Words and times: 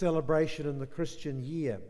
celebration 0.00 0.66
in 0.66 0.78
the 0.78 0.86
Christian 0.86 1.44
year. 1.44 1.80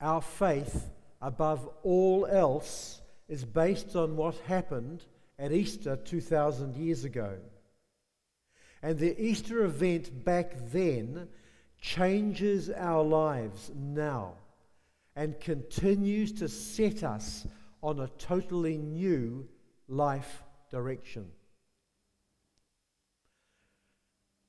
Our 0.00 0.22
faith, 0.22 0.90
above 1.20 1.68
all 1.82 2.26
else, 2.26 3.02
is 3.28 3.44
based 3.44 3.94
on 3.94 4.16
what 4.16 4.34
happened 4.46 5.04
at 5.38 5.52
Easter 5.52 5.96
2,000 5.96 6.74
years 6.74 7.04
ago. 7.04 7.36
And 8.82 8.98
the 8.98 9.14
Easter 9.22 9.64
event 9.64 10.24
back 10.24 10.54
then 10.72 11.28
changes 11.80 12.70
our 12.70 13.04
lives 13.04 13.70
now 13.76 14.32
and 15.14 15.38
continues 15.38 16.32
to 16.32 16.48
set 16.48 17.04
us 17.04 17.46
on 17.82 18.00
a 18.00 18.08
totally 18.18 18.78
new 18.78 19.46
life 19.86 20.42
direction. 20.70 21.30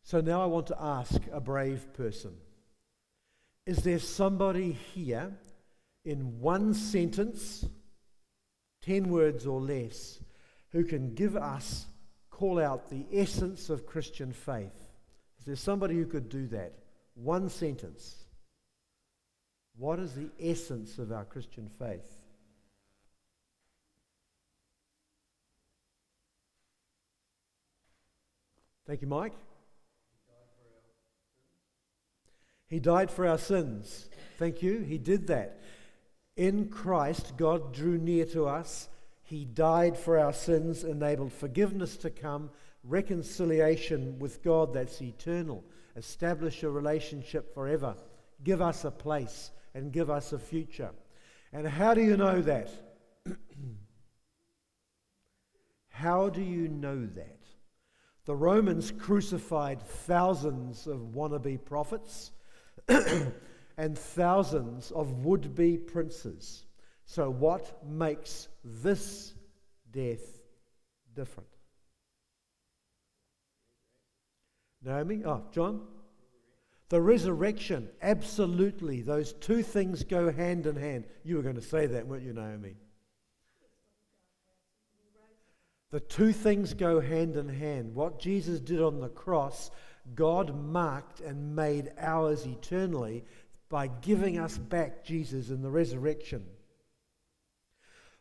So 0.03 0.21
now 0.21 0.41
I 0.41 0.45
want 0.45 0.67
to 0.67 0.81
ask 0.81 1.21
a 1.31 1.39
brave 1.39 1.93
person 1.93 2.35
Is 3.65 3.83
there 3.83 3.99
somebody 3.99 4.71
here 4.71 5.31
in 6.03 6.39
one 6.39 6.73
sentence, 6.73 7.65
10 8.83 9.09
words 9.09 9.45
or 9.45 9.61
less, 9.61 10.19
who 10.71 10.83
can 10.83 11.13
give 11.13 11.35
us, 11.35 11.85
call 12.29 12.59
out 12.59 12.89
the 12.89 13.05
essence 13.13 13.69
of 13.69 13.85
Christian 13.85 14.33
faith? 14.33 14.89
Is 15.39 15.45
there 15.45 15.55
somebody 15.55 15.95
who 15.95 16.05
could 16.05 16.29
do 16.29 16.47
that? 16.47 16.73
One 17.13 17.49
sentence. 17.49 18.15
What 19.77 19.99
is 19.99 20.13
the 20.13 20.29
essence 20.39 20.97
of 20.97 21.11
our 21.11 21.25
Christian 21.25 21.69
faith? 21.79 22.21
Thank 28.85 29.01
you, 29.01 29.07
Mike. 29.07 29.33
He 32.71 32.79
died 32.79 33.11
for 33.11 33.27
our 33.27 33.37
sins. 33.37 34.09
Thank 34.37 34.63
you. 34.63 34.79
He 34.79 34.97
did 34.97 35.27
that. 35.27 35.59
In 36.37 36.69
Christ, 36.69 37.33
God 37.35 37.73
drew 37.73 37.97
near 37.97 38.23
to 38.27 38.47
us. 38.47 38.87
He 39.23 39.43
died 39.43 39.97
for 39.97 40.17
our 40.17 40.31
sins, 40.31 40.85
enabled 40.85 41.33
forgiveness 41.33 41.97
to 41.97 42.09
come, 42.09 42.49
reconciliation 42.85 44.17
with 44.19 44.41
God 44.41 44.73
that's 44.73 45.01
eternal, 45.01 45.65
establish 45.97 46.63
a 46.63 46.69
relationship 46.69 47.53
forever, 47.53 47.93
give 48.45 48.61
us 48.61 48.85
a 48.85 48.91
place, 48.91 49.51
and 49.73 49.91
give 49.91 50.09
us 50.09 50.31
a 50.31 50.39
future. 50.39 50.91
And 51.51 51.67
how 51.67 51.93
do 51.93 52.01
you 52.01 52.15
know 52.15 52.41
that? 52.41 52.69
how 55.89 56.29
do 56.29 56.41
you 56.41 56.69
know 56.69 57.05
that? 57.05 57.39
The 58.23 58.35
Romans 58.35 58.93
crucified 58.97 59.81
thousands 59.81 60.87
of 60.87 61.11
wannabe 61.13 61.65
prophets 61.65 62.31
and 63.77 63.97
thousands 63.97 64.91
of 64.91 65.25
would 65.25 65.55
be 65.55 65.77
princes. 65.77 66.65
So, 67.05 67.29
what 67.29 67.85
makes 67.85 68.47
this 68.63 69.33
death 69.91 70.21
different? 71.13 71.49
Naomi? 74.83 75.23
Oh, 75.25 75.43
John? 75.51 75.81
The 76.89 77.01
resurrection, 77.01 77.89
absolutely. 78.01 79.01
Those 79.01 79.33
two 79.33 79.63
things 79.63 80.03
go 80.03 80.31
hand 80.31 80.65
in 80.65 80.75
hand. 80.75 81.05
You 81.23 81.37
were 81.37 81.41
going 81.41 81.55
to 81.55 81.61
say 81.61 81.85
that, 81.85 82.07
weren't 82.07 82.23
you, 82.23 82.33
Naomi? 82.33 82.75
The 85.91 85.99
two 85.99 86.31
things 86.31 86.73
go 86.73 86.99
hand 86.99 87.35
in 87.35 87.49
hand. 87.49 87.95
What 87.95 88.19
Jesus 88.19 88.59
did 88.59 88.81
on 88.81 88.99
the 88.99 89.09
cross, 89.09 89.71
God 90.15 90.55
marked 90.55 91.21
and 91.21 91.55
made 91.55 91.91
ours 91.97 92.45
eternally 92.45 93.23
by 93.69 93.87
giving 93.87 94.37
us 94.37 94.57
back 94.57 95.03
Jesus 95.03 95.49
in 95.49 95.61
the 95.61 95.69
resurrection. 95.69 96.45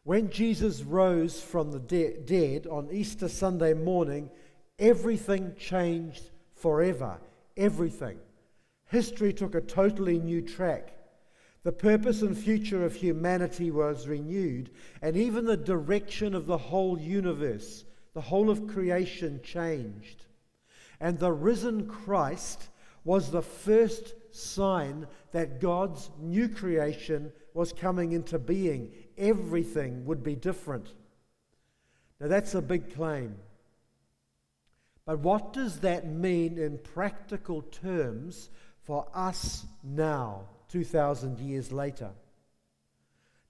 When 0.04 0.30
Jesus 0.30 0.82
rose 0.82 1.40
from 1.40 1.72
the 1.72 1.78
de- 1.78 2.18
dead 2.24 2.66
on 2.66 2.88
Easter 2.90 3.28
Sunday 3.28 3.74
morning, 3.74 4.30
everything 4.78 5.54
changed 5.58 6.30
forever. 6.54 7.18
Everything. 7.56 8.18
History 8.86 9.32
took 9.32 9.54
a 9.54 9.60
totally 9.60 10.18
new 10.18 10.40
track. 10.40 10.92
The 11.62 11.72
purpose 11.72 12.22
and 12.22 12.36
future 12.36 12.84
of 12.84 12.94
humanity 12.94 13.70
was 13.70 14.08
renewed, 14.08 14.70
and 15.02 15.16
even 15.16 15.44
the 15.44 15.56
direction 15.56 16.34
of 16.34 16.46
the 16.46 16.56
whole 16.56 16.98
universe, 16.98 17.84
the 18.14 18.22
whole 18.22 18.48
of 18.48 18.66
creation 18.66 19.40
changed. 19.42 20.24
And 21.00 21.18
the 21.18 21.32
risen 21.32 21.86
Christ 21.86 22.68
was 23.04 23.30
the 23.30 23.42
first 23.42 24.14
sign 24.32 25.06
that 25.32 25.60
God's 25.60 26.10
new 26.18 26.48
creation 26.48 27.32
was 27.54 27.72
coming 27.72 28.12
into 28.12 28.38
being. 28.38 28.92
Everything 29.16 30.04
would 30.04 30.22
be 30.22 30.36
different. 30.36 30.92
Now, 32.20 32.28
that's 32.28 32.54
a 32.54 32.62
big 32.62 32.94
claim. 32.94 33.36
But 35.06 35.20
what 35.20 35.52
does 35.52 35.80
that 35.80 36.06
mean 36.06 36.58
in 36.58 36.78
practical 36.78 37.62
terms 37.62 38.50
for 38.84 39.08
us 39.14 39.64
now? 39.82 40.42
2,000 40.68 41.40
years 41.40 41.72
later. 41.72 42.10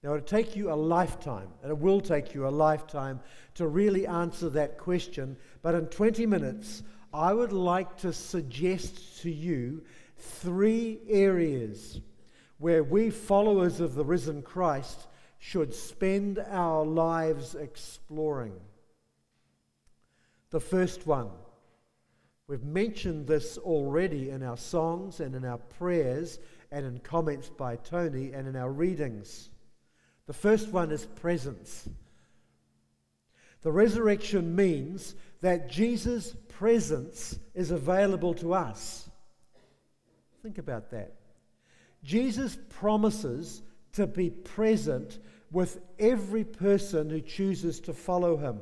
Now, 0.01 0.15
it'll 0.15 0.25
take 0.25 0.55
you 0.55 0.71
a 0.71 0.73
lifetime, 0.73 1.49
and 1.61 1.71
it 1.71 1.77
will 1.77 2.01
take 2.01 2.33
you 2.33 2.47
a 2.47 2.49
lifetime 2.49 3.19
to 3.55 3.67
really 3.67 4.07
answer 4.07 4.49
that 4.49 4.79
question. 4.79 5.37
But 5.61 5.75
in 5.75 5.85
20 5.87 6.25
minutes, 6.25 6.81
I 7.13 7.33
would 7.33 7.51
like 7.51 7.97
to 7.97 8.13
suggest 8.13 9.21
to 9.21 9.31
you 9.31 9.83
three 10.17 11.01
areas 11.09 11.99
where 12.57 12.83
we, 12.83 13.09
followers 13.09 13.79
of 13.79 13.95
the 13.95 14.05
risen 14.05 14.41
Christ, 14.41 15.07
should 15.39 15.73
spend 15.73 16.39
our 16.39 16.85
lives 16.85 17.55
exploring. 17.55 18.53
The 20.51 20.59
first 20.59 21.07
one, 21.07 21.31
we've 22.47 22.63
mentioned 22.63 23.27
this 23.27 23.57
already 23.57 24.29
in 24.29 24.43
our 24.43 24.57
songs 24.57 25.19
and 25.19 25.35
in 25.35 25.43
our 25.43 25.57
prayers 25.57 26.39
and 26.71 26.85
in 26.85 26.99
comments 26.99 27.49
by 27.49 27.75
Tony 27.77 28.31
and 28.31 28.47
in 28.47 28.55
our 28.55 28.71
readings. 28.71 29.49
The 30.27 30.33
first 30.33 30.69
one 30.69 30.91
is 30.91 31.05
presence. 31.05 31.89
The 33.63 33.71
resurrection 33.71 34.55
means 34.55 35.15
that 35.41 35.69
Jesus' 35.69 36.35
presence 36.49 37.37
is 37.53 37.71
available 37.71 38.33
to 38.35 38.53
us. 38.53 39.09
Think 40.41 40.57
about 40.57 40.91
that. 40.91 41.13
Jesus 42.03 42.57
promises 42.69 43.61
to 43.93 44.07
be 44.07 44.29
present 44.29 45.19
with 45.51 45.79
every 45.99 46.43
person 46.43 47.09
who 47.09 47.21
chooses 47.21 47.79
to 47.81 47.93
follow 47.93 48.37
him. 48.37 48.59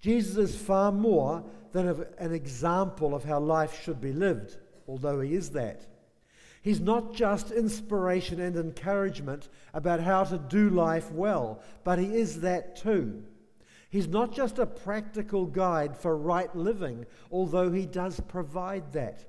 Jesus 0.00 0.36
is 0.36 0.56
far 0.56 0.92
more 0.92 1.44
than 1.72 2.06
an 2.18 2.32
example 2.32 3.14
of 3.14 3.24
how 3.24 3.40
life 3.40 3.82
should 3.82 4.00
be 4.00 4.12
lived, 4.12 4.56
although 4.86 5.20
he 5.20 5.34
is 5.34 5.50
that. 5.50 5.86
He's 6.62 6.80
not 6.80 7.14
just 7.14 7.50
inspiration 7.50 8.40
and 8.40 8.56
encouragement 8.56 9.48
about 9.72 10.00
how 10.00 10.24
to 10.24 10.38
do 10.38 10.70
life 10.70 11.10
well, 11.12 11.62
but 11.84 11.98
he 11.98 12.06
is 12.06 12.40
that 12.40 12.76
too. 12.76 13.24
He's 13.88 14.08
not 14.08 14.34
just 14.34 14.58
a 14.58 14.66
practical 14.66 15.46
guide 15.46 15.96
for 15.96 16.16
right 16.16 16.54
living, 16.54 17.06
although 17.30 17.70
he 17.70 17.86
does 17.86 18.20
provide 18.20 18.92
that. 18.92 19.24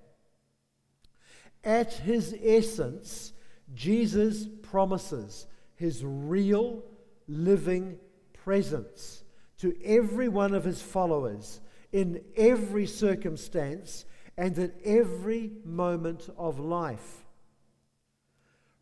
At 1.64 1.94
his 1.94 2.36
essence, 2.42 3.34
Jesus 3.74 4.48
promises 4.64 5.48
his 5.76 6.04
real, 6.04 6.84
living 7.28 8.00
presence 8.34 9.24
to 9.60 9.76
every 9.84 10.30
one 10.30 10.54
of 10.54 10.64
his 10.64 10.82
followers 10.82 11.60
in 11.92 12.22
every 12.36 12.86
circumstance 12.86 14.06
and 14.38 14.58
at 14.58 14.74
every 14.84 15.52
moment 15.64 16.30
of 16.38 16.60
life. 16.60 17.27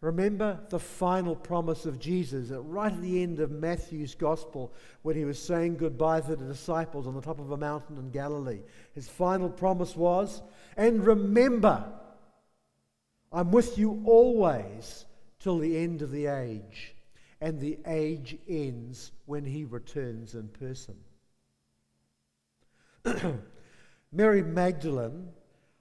Remember 0.05 0.59
the 0.69 0.77
final 0.77 1.35
promise 1.35 1.87
of 1.87 1.97
Jesus 1.97 2.51
right 2.51 2.93
at 2.93 3.01
the 3.01 3.23
end 3.23 3.39
of 3.39 3.49
Matthew's 3.49 4.13
gospel 4.13 4.71
when 5.01 5.15
he 5.15 5.25
was 5.25 5.41
saying 5.41 5.77
goodbye 5.77 6.21
to 6.21 6.35
the 6.35 6.45
disciples 6.45 7.07
on 7.07 7.15
the 7.15 7.21
top 7.21 7.39
of 7.39 7.49
a 7.49 7.57
mountain 7.57 7.97
in 7.97 8.11
Galilee. 8.11 8.59
His 8.93 9.07
final 9.07 9.49
promise 9.49 9.95
was, 9.95 10.43
And 10.77 11.03
remember, 11.03 11.83
I'm 13.31 13.49
with 13.49 13.79
you 13.79 14.03
always 14.05 15.05
till 15.39 15.57
the 15.57 15.75
end 15.75 16.03
of 16.03 16.11
the 16.11 16.27
age. 16.27 16.93
And 17.41 17.59
the 17.59 17.79
age 17.87 18.37
ends 18.47 19.11
when 19.25 19.43
he 19.43 19.63
returns 19.63 20.35
in 20.35 20.49
person. 20.49 20.97
Mary 24.11 24.43
Magdalene 24.43 25.29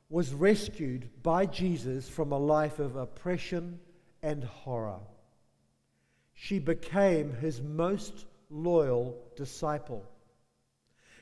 was 0.08 0.32
rescued 0.32 1.10
by 1.22 1.44
Jesus 1.44 2.08
from 2.08 2.32
a 2.32 2.38
life 2.38 2.78
of 2.78 2.96
oppression 2.96 3.80
and 4.24 4.42
horror. 4.42 5.00
She 6.32 6.58
became 6.58 7.34
his 7.34 7.60
most 7.60 8.24
loyal 8.50 9.16
disciple. 9.36 10.02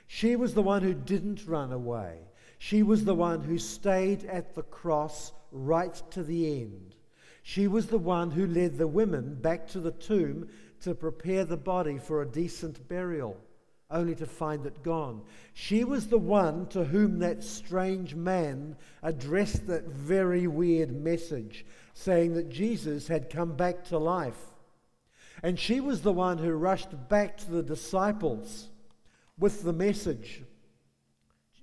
She 0.06 0.36
was 0.36 0.54
the 0.54 0.62
one 0.62 0.82
who 0.82 0.94
didn't 0.94 1.46
run 1.46 1.72
away. 1.72 2.20
She 2.58 2.84
was 2.84 3.04
the 3.04 3.14
one 3.14 3.42
who 3.42 3.58
stayed 3.58 4.24
at 4.26 4.54
the 4.54 4.62
cross 4.62 5.32
right 5.50 6.00
to 6.12 6.22
the 6.22 6.62
end. 6.62 6.94
She 7.42 7.66
was 7.66 7.88
the 7.88 7.98
one 7.98 8.30
who 8.30 8.46
led 8.46 8.78
the 8.78 8.86
women 8.86 9.34
back 9.34 9.66
to 9.70 9.80
the 9.80 9.90
tomb 9.90 10.48
to 10.82 10.94
prepare 10.94 11.44
the 11.44 11.56
body 11.56 11.98
for 11.98 12.22
a 12.22 12.26
decent 12.26 12.88
burial, 12.88 13.36
only 13.90 14.14
to 14.14 14.26
find 14.26 14.64
it 14.64 14.84
gone. 14.84 15.22
She 15.54 15.82
was 15.82 16.06
the 16.06 16.18
one 16.18 16.66
to 16.68 16.84
whom 16.84 17.18
that 17.18 17.42
strange 17.42 18.14
man 18.14 18.76
addressed 19.02 19.66
that 19.66 19.88
very 19.88 20.46
weird 20.46 20.92
message, 20.92 21.66
saying 21.94 22.34
that 22.34 22.50
Jesus 22.50 23.08
had 23.08 23.30
come 23.30 23.56
back 23.56 23.84
to 23.86 23.98
life. 23.98 24.38
And 25.42 25.58
she 25.58 25.80
was 25.80 26.02
the 26.02 26.12
one 26.12 26.38
who 26.38 26.52
rushed 26.52 27.08
back 27.08 27.36
to 27.38 27.50
the 27.50 27.62
disciples 27.62 28.68
with 29.38 29.62
the 29.62 29.72
message. 29.72 30.42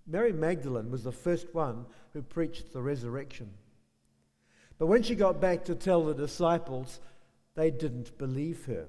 Mary 0.06 0.34
Magdalene 0.34 0.92
was 0.92 1.04
the 1.04 1.12
first 1.12 1.54
one 1.54 1.86
who 2.14 2.22
preached 2.22 2.74
the 2.74 2.82
resurrection. 2.82 3.50
But 4.78 4.88
when 4.88 5.04
she 5.04 5.16
got 5.16 5.40
back 5.40 5.66
to 5.66 5.76
tell 5.76 6.04
the 6.04 6.14
disciples, 6.14 7.00
they 7.56 7.70
didn't 7.70 8.18
believe 8.18 8.66
her. 8.66 8.88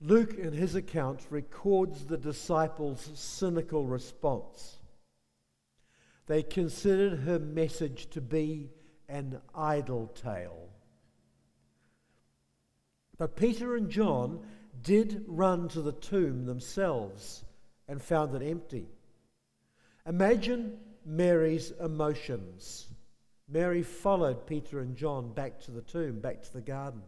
Luke, 0.00 0.34
in 0.34 0.52
his 0.52 0.74
account, 0.74 1.20
records 1.30 2.04
the 2.04 2.18
disciples' 2.18 3.08
cynical 3.14 3.84
response. 3.84 4.78
They 6.26 6.42
considered 6.42 7.20
her 7.20 7.38
message 7.38 8.10
to 8.10 8.20
be 8.20 8.70
an 9.08 9.40
idle 9.54 10.08
tale. 10.14 10.68
But 13.16 13.36
Peter 13.36 13.76
and 13.76 13.90
John 13.90 14.40
did 14.82 15.24
run 15.26 15.68
to 15.68 15.82
the 15.82 15.92
tomb 15.92 16.46
themselves 16.46 17.44
and 17.88 18.02
found 18.02 18.34
it 18.34 18.44
empty. 18.44 18.88
Imagine 20.06 20.78
Mary's 21.04 21.72
emotions. 21.80 22.88
Mary 23.48 23.82
followed 23.82 24.46
Peter 24.46 24.80
and 24.80 24.96
John 24.96 25.32
back 25.32 25.60
to 25.62 25.70
the 25.70 25.82
tomb, 25.82 26.20
back 26.20 26.42
to 26.42 26.52
the 26.52 26.60
garden. 26.60 27.02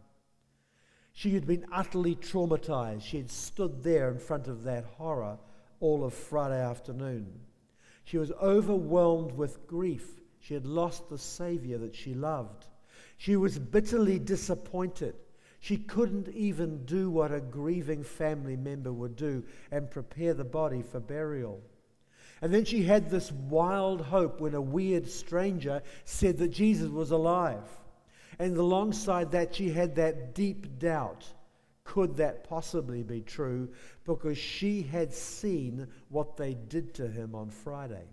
She 1.13 1.31
had 1.31 1.47
been 1.47 1.65
utterly 1.71 2.15
traumatized. 2.15 3.01
She 3.01 3.17
had 3.17 3.31
stood 3.31 3.83
there 3.83 4.09
in 4.09 4.19
front 4.19 4.47
of 4.47 4.63
that 4.63 4.85
horror 4.85 5.39
all 5.79 6.03
of 6.03 6.13
Friday 6.13 6.61
afternoon. 6.61 7.39
She 8.03 8.17
was 8.17 8.31
overwhelmed 8.33 9.31
with 9.33 9.65
grief. 9.67 10.21
She 10.47 10.53
had 10.53 10.65
lost 10.65 11.09
the 11.09 11.17
Savior 11.17 11.77
that 11.79 11.93
she 11.93 12.13
loved. 12.13 12.67
She 13.17 13.35
was 13.35 13.59
bitterly 13.59 14.17
disappointed. 14.17 15.13
She 15.59 15.75
couldn't 15.75 16.29
even 16.29 16.85
do 16.85 17.09
what 17.09 17.33
a 17.33 17.41
grieving 17.41 18.01
family 18.01 18.55
member 18.55 18.93
would 18.93 19.17
do 19.17 19.43
and 19.71 19.91
prepare 19.91 20.33
the 20.33 20.45
body 20.45 20.83
for 20.83 21.01
burial. 21.01 21.61
And 22.41 22.53
then 22.53 22.63
she 22.63 22.83
had 22.83 23.09
this 23.09 23.29
wild 23.29 23.99
hope 23.99 24.39
when 24.39 24.53
a 24.53 24.61
weird 24.61 25.09
stranger 25.09 25.81
said 26.05 26.37
that 26.37 26.51
Jesus 26.51 26.89
was 26.89 27.11
alive. 27.11 27.67
And 28.39 28.55
alongside 28.55 29.31
that, 29.31 29.53
she 29.53 29.69
had 29.69 29.95
that 29.95 30.33
deep 30.33 30.79
doubt 30.79 31.25
could 31.83 32.15
that 32.17 32.47
possibly 32.47 33.03
be 33.03 33.19
true? 33.19 33.67
Because 34.05 34.37
she 34.37 34.81
had 34.81 35.13
seen 35.13 35.87
what 36.07 36.37
they 36.37 36.53
did 36.53 36.93
to 36.93 37.09
him 37.09 37.35
on 37.35 37.49
Friday. 37.49 38.07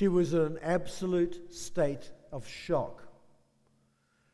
She 0.00 0.08
was 0.08 0.32
in 0.32 0.40
an 0.40 0.58
absolute 0.62 1.52
state 1.52 2.10
of 2.32 2.48
shock. 2.48 3.06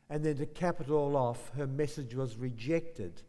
And 0.09 0.23
then 0.23 0.37
to 0.37 0.45
cap 0.45 0.79
it 0.79 0.89
all 0.89 1.17
off, 1.17 1.51
her 1.57 1.67
message 1.67 2.15
was 2.15 2.37
rejected 2.37 3.21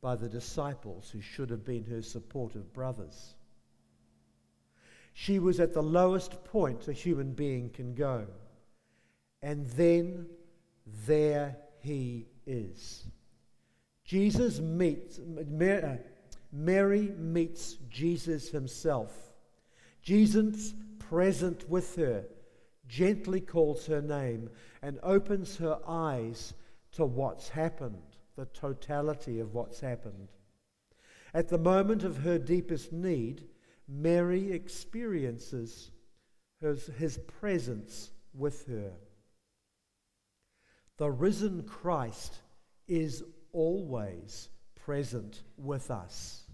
by 0.00 0.16
the 0.16 0.30
disciples 0.30 1.10
who 1.10 1.20
should 1.20 1.50
have 1.50 1.62
been 1.62 1.84
her 1.84 2.00
supportive 2.00 2.72
brothers. 2.72 3.34
She 5.12 5.38
was 5.38 5.60
at 5.60 5.74
the 5.74 5.82
lowest 5.82 6.42
point 6.44 6.88
a 6.88 6.94
human 6.94 7.32
being 7.34 7.68
can 7.68 7.92
go. 7.94 8.28
And 9.42 9.66
then 9.72 10.24
there 11.06 11.58
he 11.80 12.28
is. 12.46 13.04
Jesus 14.06 14.58
meets, 14.58 15.18
uh, 15.18 15.98
Mary 16.50 17.12
meets 17.18 17.74
Jesus 17.90 18.48
himself. 18.48 19.12
Jesus, 20.02 20.72
present 21.08 21.68
with 21.68 21.96
her, 21.96 22.24
gently 22.86 23.40
calls 23.40 23.86
her 23.86 24.02
name 24.02 24.50
and 24.82 24.98
opens 25.02 25.56
her 25.56 25.78
eyes 25.86 26.54
to 26.92 27.04
what's 27.04 27.48
happened, 27.48 28.16
the 28.36 28.46
totality 28.46 29.40
of 29.40 29.54
what's 29.54 29.80
happened. 29.80 30.28
At 31.32 31.48
the 31.48 31.58
moment 31.58 32.04
of 32.04 32.18
her 32.18 32.38
deepest 32.38 32.92
need, 32.92 33.44
Mary 33.88 34.52
experiences 34.52 35.90
his, 36.60 36.86
his 36.98 37.18
presence 37.18 38.10
with 38.32 38.66
her. 38.66 38.92
The 40.96 41.10
risen 41.10 41.64
Christ 41.64 42.38
is 42.86 43.24
always 43.52 44.48
present 44.76 45.42
with 45.56 45.90
us. 45.90 46.44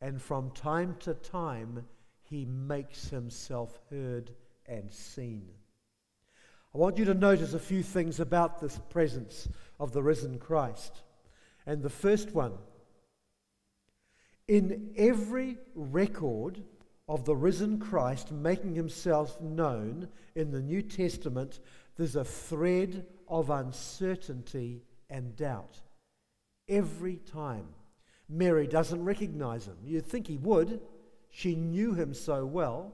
And 0.00 0.20
from 0.20 0.50
time 0.50 0.96
to 1.00 1.14
time, 1.14 1.84
he 2.32 2.46
makes 2.46 3.10
himself 3.10 3.78
heard 3.90 4.30
and 4.66 4.90
seen. 4.90 5.48
I 6.74 6.78
want 6.78 6.96
you 6.96 7.04
to 7.04 7.14
notice 7.14 7.52
a 7.52 7.58
few 7.58 7.82
things 7.82 8.18
about 8.18 8.58
this 8.58 8.80
presence 8.88 9.46
of 9.78 9.92
the 9.92 10.02
risen 10.02 10.38
Christ. 10.38 11.02
And 11.66 11.82
the 11.82 11.90
first 11.90 12.32
one 12.32 12.54
in 14.48 14.94
every 14.96 15.58
record 15.74 16.62
of 17.06 17.26
the 17.26 17.36
risen 17.36 17.78
Christ 17.78 18.32
making 18.32 18.74
himself 18.74 19.38
known 19.40 20.08
in 20.34 20.50
the 20.50 20.62
New 20.62 20.80
Testament, 20.80 21.60
there's 21.96 22.16
a 22.16 22.24
thread 22.24 23.04
of 23.28 23.50
uncertainty 23.50 24.82
and 25.10 25.36
doubt. 25.36 25.80
Every 26.66 27.16
time. 27.16 27.66
Mary 28.28 28.66
doesn't 28.66 29.04
recognize 29.04 29.66
him. 29.66 29.76
You'd 29.84 30.06
think 30.06 30.26
he 30.26 30.38
would. 30.38 30.80
She 31.32 31.56
knew 31.56 31.94
him 31.94 32.14
so 32.14 32.46
well. 32.46 32.92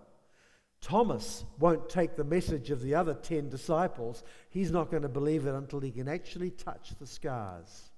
Thomas 0.81 1.45
won't 1.59 1.91
take 1.91 2.17
the 2.17 2.25
message 2.25 2.71
of 2.71 2.81
the 2.81 2.95
other 2.95 3.13
ten 3.13 3.49
disciples. 3.49 4.23
He's 4.49 4.71
not 4.71 4.91
going 4.91 5.03
to 5.03 5.09
believe 5.09 5.45
it 5.45 5.55
until 5.55 5.81
he 5.81 5.91
can 5.91 6.09
actually 6.09 6.51
touch 6.51 6.93
the 6.99 7.07
scars. 7.07 7.91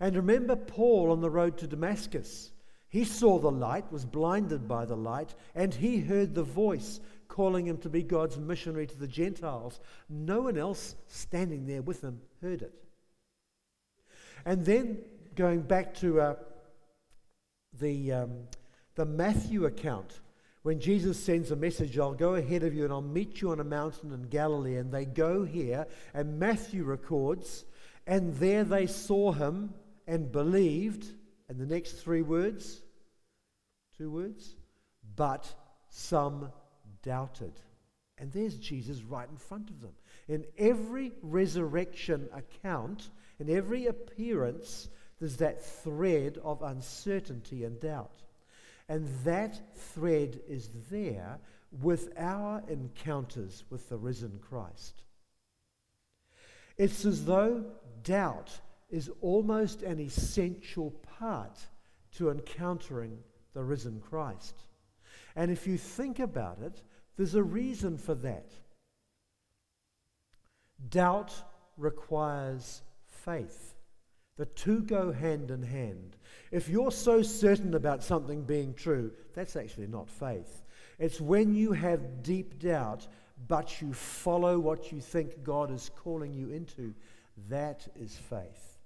And 0.00 0.16
remember 0.16 0.56
Paul 0.56 1.12
on 1.12 1.20
the 1.20 1.30
road 1.30 1.56
to 1.58 1.68
Damascus. 1.68 2.50
He 2.88 3.04
saw 3.04 3.38
the 3.38 3.50
light, 3.50 3.90
was 3.92 4.04
blinded 4.04 4.68
by 4.68 4.84
the 4.84 4.96
light, 4.96 5.34
and 5.54 5.72
he 5.72 6.00
heard 6.00 6.34
the 6.34 6.42
voice 6.42 7.00
calling 7.28 7.66
him 7.66 7.78
to 7.78 7.88
be 7.88 8.02
God's 8.02 8.38
missionary 8.38 8.88
to 8.88 8.98
the 8.98 9.08
Gentiles. 9.08 9.80
No 10.08 10.42
one 10.42 10.58
else 10.58 10.96
standing 11.06 11.66
there 11.66 11.82
with 11.82 12.02
him 12.02 12.20
heard 12.42 12.62
it. 12.62 12.74
And 14.44 14.64
then 14.64 14.98
going 15.36 15.62
back 15.62 15.94
to 15.94 16.20
uh, 16.20 16.34
the, 17.80 18.12
um, 18.12 18.32
the 18.94 19.04
Matthew 19.04 19.64
account, 19.64 20.20
when 20.62 20.80
Jesus 20.80 21.18
sends 21.18 21.50
a 21.50 21.56
message, 21.56 21.98
I'll 21.98 22.14
go 22.14 22.36
ahead 22.36 22.62
of 22.62 22.74
you 22.74 22.84
and 22.84 22.92
I'll 22.92 23.02
meet 23.02 23.40
you 23.40 23.50
on 23.50 23.60
a 23.60 23.64
mountain 23.64 24.12
in 24.12 24.22
Galilee. 24.22 24.76
And 24.76 24.90
they 24.90 25.04
go 25.04 25.44
here, 25.44 25.86
and 26.14 26.38
Matthew 26.38 26.84
records, 26.84 27.64
and 28.06 28.34
there 28.36 28.64
they 28.64 28.86
saw 28.86 29.32
him 29.32 29.74
and 30.06 30.32
believed. 30.32 31.06
And 31.48 31.58
the 31.58 31.66
next 31.66 31.92
three 31.92 32.22
words, 32.22 32.80
two 33.98 34.10
words, 34.10 34.56
but 35.16 35.52
some 35.90 36.50
doubted. 37.02 37.52
And 38.16 38.32
there's 38.32 38.56
Jesus 38.56 39.02
right 39.02 39.28
in 39.28 39.36
front 39.36 39.68
of 39.68 39.80
them. 39.80 39.92
In 40.28 40.46
every 40.56 41.12
resurrection 41.20 42.28
account, 42.32 43.10
in 43.38 43.50
every 43.50 43.86
appearance, 43.86 44.88
there's 45.20 45.36
that 45.36 45.62
thread 45.62 46.38
of 46.42 46.62
uncertainty 46.62 47.64
and 47.64 47.78
doubt. 47.78 48.23
And 48.88 49.08
that 49.24 49.76
thread 49.76 50.40
is 50.48 50.70
there 50.90 51.38
with 51.82 52.12
our 52.18 52.62
encounters 52.68 53.64
with 53.70 53.88
the 53.88 53.96
risen 53.96 54.38
Christ. 54.40 55.02
It's 56.76 57.04
as 57.04 57.24
though 57.24 57.64
doubt 58.02 58.50
is 58.90 59.10
almost 59.20 59.82
an 59.82 60.00
essential 60.00 60.90
part 61.18 61.58
to 62.16 62.30
encountering 62.30 63.18
the 63.54 63.64
risen 63.64 64.00
Christ. 64.00 64.54
And 65.36 65.50
if 65.50 65.66
you 65.66 65.78
think 65.78 66.18
about 66.18 66.58
it, 66.62 66.82
there's 67.16 67.34
a 67.34 67.42
reason 67.42 67.96
for 67.96 68.14
that. 68.16 68.52
Doubt 70.88 71.32
requires 71.76 72.82
faith. 73.06 73.74
The 74.36 74.46
two 74.46 74.82
go 74.82 75.12
hand 75.12 75.50
in 75.50 75.62
hand. 75.62 76.16
If 76.54 76.68
you're 76.68 76.92
so 76.92 77.20
certain 77.20 77.74
about 77.74 78.04
something 78.04 78.44
being 78.44 78.74
true, 78.74 79.10
that's 79.34 79.56
actually 79.56 79.88
not 79.88 80.08
faith. 80.08 80.62
It's 81.00 81.20
when 81.20 81.52
you 81.52 81.72
have 81.72 82.22
deep 82.22 82.60
doubt, 82.60 83.08
but 83.48 83.82
you 83.82 83.92
follow 83.92 84.60
what 84.60 84.92
you 84.92 85.00
think 85.00 85.42
God 85.42 85.72
is 85.72 85.90
calling 85.96 86.32
you 86.32 86.50
into. 86.50 86.94
That 87.48 87.88
is 87.96 88.16
faith. 88.16 88.78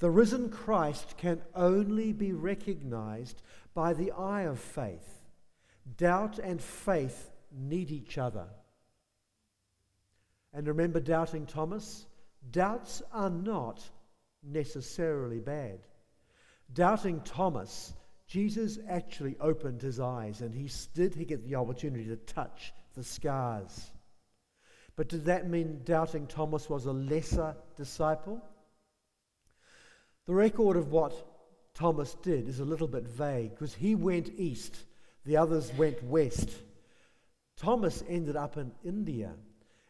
The 0.00 0.10
risen 0.10 0.50
Christ 0.50 1.16
can 1.16 1.40
only 1.54 2.12
be 2.12 2.34
recognized 2.34 3.40
by 3.72 3.94
the 3.94 4.12
eye 4.12 4.42
of 4.42 4.60
faith. 4.60 5.22
Doubt 5.96 6.38
and 6.38 6.60
faith 6.60 7.30
need 7.50 7.90
each 7.90 8.18
other. 8.18 8.48
And 10.52 10.68
remember 10.68 11.00
doubting 11.00 11.46
Thomas? 11.46 12.04
Doubts 12.50 13.00
are 13.10 13.30
not 13.30 13.82
necessarily 14.42 15.40
bad. 15.40 15.78
Doubting 16.72 17.20
Thomas, 17.22 17.94
Jesus 18.28 18.78
actually 18.88 19.36
opened 19.40 19.82
his 19.82 19.98
eyes 19.98 20.40
and 20.40 20.54
he 20.54 20.70
did 20.94 21.14
he 21.14 21.24
get 21.24 21.44
the 21.44 21.56
opportunity 21.56 22.04
to 22.06 22.16
touch 22.16 22.72
the 22.94 23.02
scars. 23.02 23.90
But 24.94 25.08
did 25.08 25.24
that 25.24 25.48
mean 25.48 25.80
doubting 25.84 26.26
Thomas 26.26 26.70
was 26.70 26.86
a 26.86 26.92
lesser 26.92 27.56
disciple? 27.76 28.40
The 30.26 30.34
record 30.34 30.76
of 30.76 30.92
what 30.92 31.26
Thomas 31.74 32.14
did 32.22 32.48
is 32.48 32.60
a 32.60 32.64
little 32.64 32.86
bit 32.86 33.08
vague 33.08 33.50
because 33.50 33.74
he 33.74 33.96
went 33.96 34.30
east, 34.36 34.84
the 35.24 35.38
others 35.38 35.72
went 35.74 36.02
west. 36.04 36.50
Thomas 37.56 38.04
ended 38.08 38.36
up 38.36 38.56
in 38.56 38.70
India, 38.84 39.32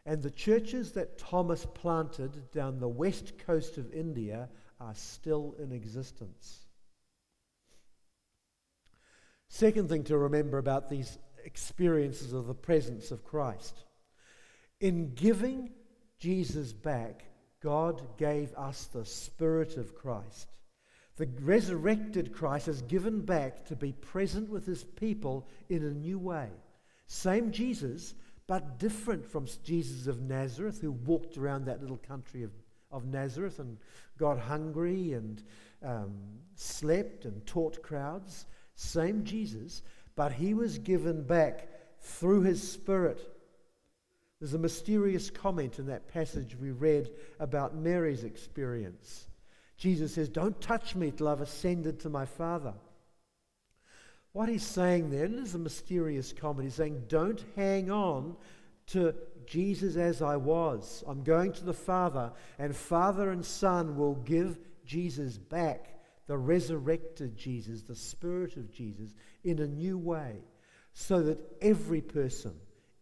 and 0.05 0.21
the 0.21 0.31
churches 0.31 0.93
that 0.93 1.19
Thomas 1.19 1.65
planted 1.65 2.49
down 2.51 2.79
the 2.79 2.87
west 2.87 3.33
coast 3.45 3.77
of 3.77 3.93
India 3.93 4.49
are 4.79 4.95
still 4.95 5.55
in 5.59 5.71
existence. 5.71 6.65
Second 9.53 9.89
thing 9.89 10.05
to 10.05 10.17
remember 10.17 10.59
about 10.59 10.89
these 10.89 11.17
experiences 11.43 12.31
of 12.31 12.47
the 12.47 12.53
presence 12.53 13.11
of 13.11 13.25
Christ. 13.25 13.83
In 14.79 15.13
giving 15.13 15.71
Jesus 16.19 16.71
back, 16.71 17.25
God 17.61 18.01
gave 18.17 18.53
us 18.53 18.85
the 18.85 19.03
Spirit 19.03 19.75
of 19.75 19.93
Christ. 19.93 20.47
The 21.17 21.27
resurrected 21.41 22.31
Christ 22.31 22.69
is 22.69 22.81
given 22.83 23.25
back 23.25 23.65
to 23.65 23.75
be 23.75 23.91
present 23.91 24.49
with 24.49 24.65
his 24.65 24.85
people 24.85 25.49
in 25.67 25.83
a 25.83 25.91
new 25.91 26.17
way. 26.17 26.47
Same 27.07 27.51
Jesus, 27.51 28.15
but 28.47 28.79
different 28.79 29.25
from 29.25 29.47
Jesus 29.65 30.07
of 30.07 30.21
Nazareth, 30.21 30.79
who 30.79 30.93
walked 30.93 31.37
around 31.37 31.65
that 31.65 31.81
little 31.81 31.97
country 31.97 32.43
of, 32.43 32.51
of 32.89 33.05
Nazareth 33.05 33.59
and 33.59 33.77
got 34.17 34.39
hungry 34.39 35.11
and 35.11 35.43
um, 35.83 36.13
slept 36.55 37.25
and 37.25 37.45
taught 37.45 37.83
crowds. 37.83 38.45
Same 38.75 39.23
Jesus, 39.23 39.81
but 40.15 40.33
he 40.33 40.53
was 40.53 40.77
given 40.77 41.23
back 41.23 41.69
through 41.99 42.41
his 42.41 42.69
Spirit. 42.69 43.21
There's 44.39 44.53
a 44.53 44.59
mysterious 44.59 45.29
comment 45.29 45.77
in 45.77 45.87
that 45.87 46.07
passage 46.07 46.57
we 46.59 46.71
read 46.71 47.11
about 47.39 47.75
Mary's 47.75 48.23
experience. 48.23 49.27
Jesus 49.77 50.15
says, 50.15 50.29
Don't 50.29 50.59
touch 50.59 50.95
me 50.95 51.11
till 51.11 51.27
I've 51.27 51.41
ascended 51.41 51.99
to 51.99 52.09
my 52.09 52.25
Father. 52.25 52.73
What 54.33 54.49
he's 54.49 54.65
saying 54.65 55.09
then 55.09 55.35
is 55.35 55.53
a 55.53 55.59
mysterious 55.59 56.33
comment. 56.33 56.65
He's 56.65 56.75
saying, 56.75 57.03
Don't 57.07 57.43
hang 57.55 57.91
on 57.91 58.35
to 58.87 59.13
Jesus 59.45 59.95
as 59.95 60.21
I 60.21 60.37
was. 60.37 61.03
I'm 61.07 61.23
going 61.23 61.53
to 61.53 61.65
the 61.65 61.73
Father, 61.73 62.31
and 62.57 62.75
Father 62.75 63.31
and 63.31 63.45
Son 63.45 63.95
will 63.95 64.15
give 64.15 64.57
Jesus 64.85 65.37
back 65.37 66.00
the 66.31 66.37
resurrected 66.37 67.35
Jesus, 67.35 67.81
the 67.81 67.93
Spirit 67.93 68.55
of 68.55 68.71
Jesus, 68.71 69.13
in 69.43 69.59
a 69.59 69.67
new 69.67 69.97
way, 69.97 70.37
so 70.93 71.21
that 71.21 71.37
every 71.61 71.99
person 71.99 72.53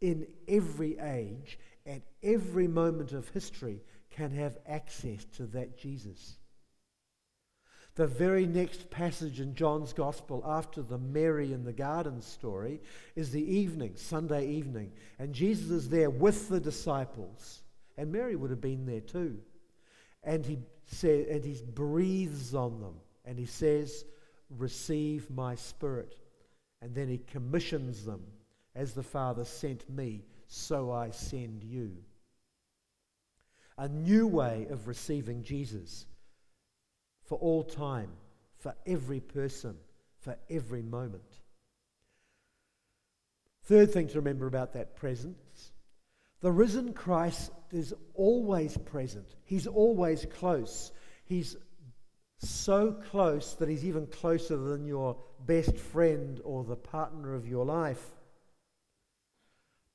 in 0.01 0.25
every 0.47 0.97
age, 0.97 1.59
at 1.85 2.01
every 2.23 2.67
moment 2.67 3.11
of 3.11 3.29
history, 3.29 3.83
can 4.09 4.31
have 4.31 4.57
access 4.67 5.25
to 5.25 5.45
that 5.45 5.77
Jesus. 5.77 6.39
The 7.93 8.07
very 8.07 8.47
next 8.47 8.89
passage 8.89 9.39
in 9.39 9.53
John's 9.53 9.93
Gospel 9.93 10.43
after 10.43 10.81
the 10.81 10.97
Mary 10.97 11.53
in 11.53 11.63
the 11.63 11.71
garden 11.71 12.23
story 12.23 12.81
is 13.15 13.29
the 13.29 13.45
evening, 13.45 13.91
Sunday 13.95 14.47
evening, 14.47 14.91
and 15.19 15.35
Jesus 15.35 15.69
is 15.69 15.89
there 15.89 16.09
with 16.09 16.49
the 16.49 16.59
disciples, 16.59 17.61
and 17.95 18.11
Mary 18.11 18.35
would 18.35 18.49
have 18.49 18.59
been 18.59 18.87
there 18.87 19.01
too. 19.01 19.37
And 20.23 20.43
he 20.43 20.57
said, 20.87 21.27
and 21.27 21.45
he 21.45 21.61
breathes 21.75 22.55
on 22.55 22.81
them 22.81 22.95
and 23.25 23.37
he 23.37 23.45
says, 23.45 24.05
Receive 24.57 25.29
my 25.29 25.55
spirit. 25.55 26.15
And 26.81 26.95
then 26.95 27.07
he 27.07 27.17
commissions 27.17 28.05
them, 28.05 28.23
As 28.75 28.93
the 28.93 29.03
Father 29.03 29.45
sent 29.45 29.89
me, 29.89 30.23
so 30.47 30.91
I 30.91 31.11
send 31.11 31.63
you. 31.63 31.91
A 33.77 33.87
new 33.87 34.27
way 34.27 34.67
of 34.69 34.87
receiving 34.87 35.43
Jesus 35.43 36.05
for 37.25 37.37
all 37.37 37.63
time, 37.63 38.09
for 38.57 38.75
every 38.85 39.19
person, 39.19 39.75
for 40.19 40.35
every 40.49 40.81
moment. 40.81 41.23
Third 43.63 43.93
thing 43.93 44.07
to 44.07 44.15
remember 44.15 44.47
about 44.47 44.73
that 44.73 44.95
presence 44.95 45.71
the 46.41 46.51
risen 46.51 46.93
Christ 46.93 47.51
is 47.71 47.93
always 48.13 48.77
present, 48.77 49.27
He's 49.45 49.67
always 49.67 50.25
close. 50.37 50.91
He's 51.25 51.55
so 52.39 52.91
close 52.91 53.53
that 53.55 53.69
he's 53.69 53.85
even 53.85 54.07
closer 54.07 54.57
than 54.57 54.85
your 54.85 55.17
best 55.45 55.77
friend 55.77 56.39
or 56.43 56.63
the 56.63 56.75
partner 56.75 57.35
of 57.35 57.47
your 57.47 57.65
life. 57.65 58.03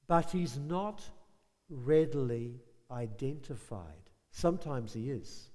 But 0.06 0.30
he's 0.30 0.58
not 0.58 1.02
readily 1.70 2.60
identified. 2.90 4.10
Sometimes 4.30 4.92
he 4.92 5.10
is. 5.10 5.50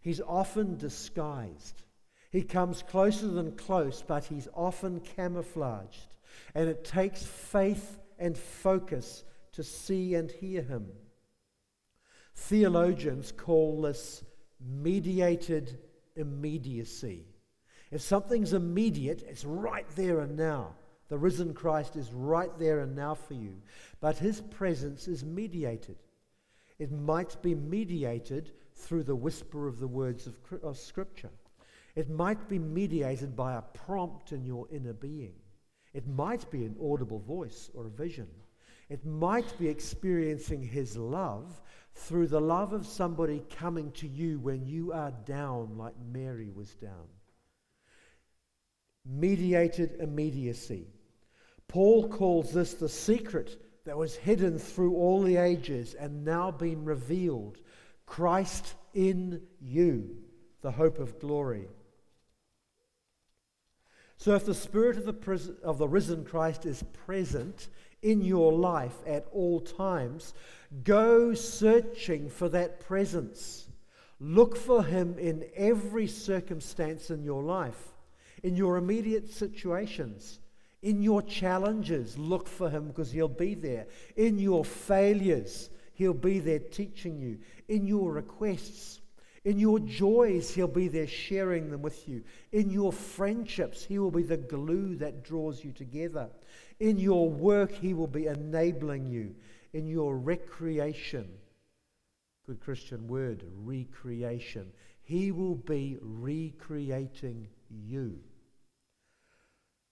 He's 0.00 0.20
often 0.20 0.76
disguised. 0.76 1.82
He 2.30 2.42
comes 2.42 2.82
closer 2.82 3.28
than 3.28 3.56
close, 3.56 4.02
but 4.06 4.24
he's 4.24 4.48
often 4.54 5.00
camouflaged. 5.00 6.14
And 6.54 6.68
it 6.68 6.84
takes 6.84 7.22
faith 7.22 7.98
and 8.18 8.36
focus 8.36 9.24
to 9.52 9.62
see 9.62 10.14
and 10.14 10.30
hear 10.30 10.62
him. 10.62 10.88
Theologians 12.34 13.32
call 13.32 13.82
this 13.82 14.24
mediated 14.60 15.78
immediacy. 16.16 17.26
If 17.90 18.00
something's 18.00 18.52
immediate, 18.52 19.22
it's 19.22 19.44
right 19.44 19.86
there 19.94 20.20
and 20.20 20.36
now. 20.36 20.74
The 21.08 21.18
risen 21.18 21.54
Christ 21.54 21.94
is 21.94 22.12
right 22.12 22.50
there 22.58 22.80
and 22.80 22.96
now 22.96 23.14
for 23.14 23.34
you. 23.34 23.62
But 24.00 24.18
his 24.18 24.40
presence 24.40 25.06
is 25.06 25.24
mediated. 25.24 25.96
It 26.78 26.90
might 26.90 27.40
be 27.42 27.54
mediated 27.54 28.52
through 28.74 29.04
the 29.04 29.14
whisper 29.14 29.68
of 29.68 29.78
the 29.78 29.86
words 29.86 30.26
of, 30.26 30.38
of 30.62 30.76
Scripture. 30.76 31.30
It 31.94 32.10
might 32.10 32.48
be 32.48 32.58
mediated 32.58 33.34
by 33.34 33.54
a 33.54 33.62
prompt 33.62 34.32
in 34.32 34.44
your 34.44 34.66
inner 34.70 34.92
being. 34.92 35.34
It 35.94 36.06
might 36.06 36.50
be 36.50 36.64
an 36.64 36.76
audible 36.82 37.20
voice 37.20 37.70
or 37.72 37.86
a 37.86 37.90
vision. 37.90 38.28
It 38.88 39.04
might 39.04 39.58
be 39.58 39.68
experiencing 39.68 40.62
his 40.62 40.96
love 40.96 41.60
through 41.94 42.28
the 42.28 42.40
love 42.40 42.72
of 42.72 42.86
somebody 42.86 43.42
coming 43.58 43.90
to 43.92 44.06
you 44.06 44.38
when 44.38 44.64
you 44.64 44.92
are 44.92 45.12
down, 45.24 45.76
like 45.76 45.94
Mary 46.12 46.50
was 46.54 46.74
down. 46.74 47.08
Mediated 49.04 49.96
immediacy. 50.00 50.88
Paul 51.68 52.08
calls 52.08 52.52
this 52.52 52.74
the 52.74 52.88
secret 52.88 53.60
that 53.84 53.96
was 53.96 54.16
hidden 54.16 54.58
through 54.58 54.94
all 54.94 55.22
the 55.22 55.36
ages 55.36 55.94
and 55.94 56.24
now 56.24 56.50
been 56.50 56.84
revealed 56.84 57.58
Christ 58.04 58.74
in 58.94 59.42
you, 59.60 60.16
the 60.60 60.70
hope 60.70 60.98
of 60.98 61.18
glory. 61.18 61.68
So, 64.18 64.34
if 64.34 64.46
the 64.46 64.54
Spirit 64.54 64.96
of 64.96 65.04
the, 65.04 65.12
pres- 65.12 65.50
of 65.62 65.78
the 65.78 65.88
risen 65.88 66.24
Christ 66.24 66.66
is 66.66 66.82
present 67.04 67.68
in 68.06 68.22
your 68.22 68.52
life 68.52 68.96
at 69.04 69.26
all 69.32 69.60
times, 69.60 70.32
go 70.84 71.34
searching 71.34 72.30
for 72.30 72.48
that 72.48 72.78
presence. 72.78 73.66
Look 74.20 74.56
for 74.56 74.84
Him 74.84 75.18
in 75.18 75.44
every 75.56 76.06
circumstance 76.06 77.10
in 77.10 77.24
your 77.24 77.42
life, 77.42 77.88
in 78.44 78.54
your 78.54 78.76
immediate 78.76 79.28
situations, 79.28 80.38
in 80.82 81.02
your 81.02 81.20
challenges. 81.20 82.16
Look 82.16 82.46
for 82.46 82.70
Him 82.70 82.86
because 82.86 83.10
He'll 83.10 83.26
be 83.26 83.54
there. 83.54 83.88
In 84.14 84.38
your 84.38 84.64
failures, 84.64 85.68
He'll 85.94 86.14
be 86.14 86.38
there 86.38 86.60
teaching 86.60 87.18
you. 87.18 87.38
In 87.68 87.88
your 87.88 88.12
requests, 88.12 89.00
in 89.46 89.60
your 89.60 89.78
joys, 89.78 90.52
He'll 90.52 90.66
be 90.66 90.88
there 90.88 91.06
sharing 91.06 91.70
them 91.70 91.80
with 91.80 92.08
you. 92.08 92.24
In 92.50 92.68
your 92.68 92.92
friendships, 92.92 93.84
He 93.84 94.00
will 94.00 94.10
be 94.10 94.24
the 94.24 94.36
glue 94.36 94.96
that 94.96 95.22
draws 95.22 95.62
you 95.62 95.70
together. 95.70 96.30
In 96.80 96.98
your 96.98 97.30
work, 97.30 97.70
He 97.70 97.94
will 97.94 98.08
be 98.08 98.26
enabling 98.26 99.06
you. 99.06 99.36
In 99.72 99.86
your 99.86 100.16
recreation, 100.16 101.28
good 102.44 102.58
Christian 102.58 103.06
word, 103.06 103.44
recreation, 103.54 104.72
He 105.04 105.30
will 105.30 105.54
be 105.54 105.96
recreating 106.00 107.46
you. 107.70 108.18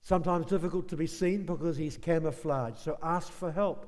Sometimes 0.02 0.46
difficult 0.46 0.88
to 0.88 0.96
be 0.96 1.06
seen 1.06 1.46
because 1.46 1.76
He's 1.76 1.96
camouflaged. 1.96 2.78
So 2.78 2.98
ask 3.00 3.30
for 3.30 3.52
help. 3.52 3.86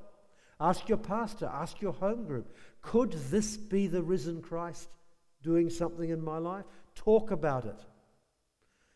Ask 0.61 0.89
your 0.89 0.99
pastor, 0.99 1.51
ask 1.53 1.81
your 1.81 1.93
home 1.93 2.25
group. 2.25 2.55
Could 2.83 3.15
this 3.31 3.57
be 3.57 3.89
the 3.89 4.03
risen 4.05 4.43
Christ? 4.43 4.89
Doing 5.47 5.71
something 5.71 6.11
in 6.11 6.23
my 6.23 6.39
life, 6.39 6.65
talk 6.97 7.31
about 7.31 7.65
it. 7.65 7.81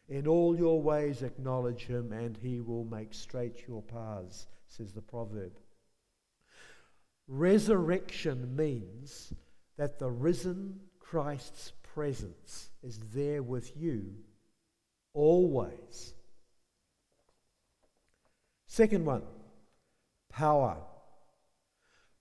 In 0.08 0.26
all 0.26 0.58
your 0.58 0.82
ways 0.82 1.22
acknowledge 1.22 1.86
him, 1.86 2.12
and 2.12 2.36
he 2.36 2.60
will 2.60 2.84
make 2.84 3.14
straight 3.14 3.62
your 3.68 3.82
paths, 3.82 4.48
says 4.66 4.92
the 4.92 5.00
proverb. 5.00 5.52
Resurrection 7.28 8.56
means 8.56 9.32
that 9.78 10.00
the 10.00 10.10
risen 10.10 10.80
Christ's 10.98 11.72
presence 11.94 12.70
is 12.82 12.98
there 13.14 13.44
with 13.44 13.76
you 13.76 14.12
always. 15.14 16.14
Second 18.66 19.04
one, 19.04 19.22
power. 20.28 20.78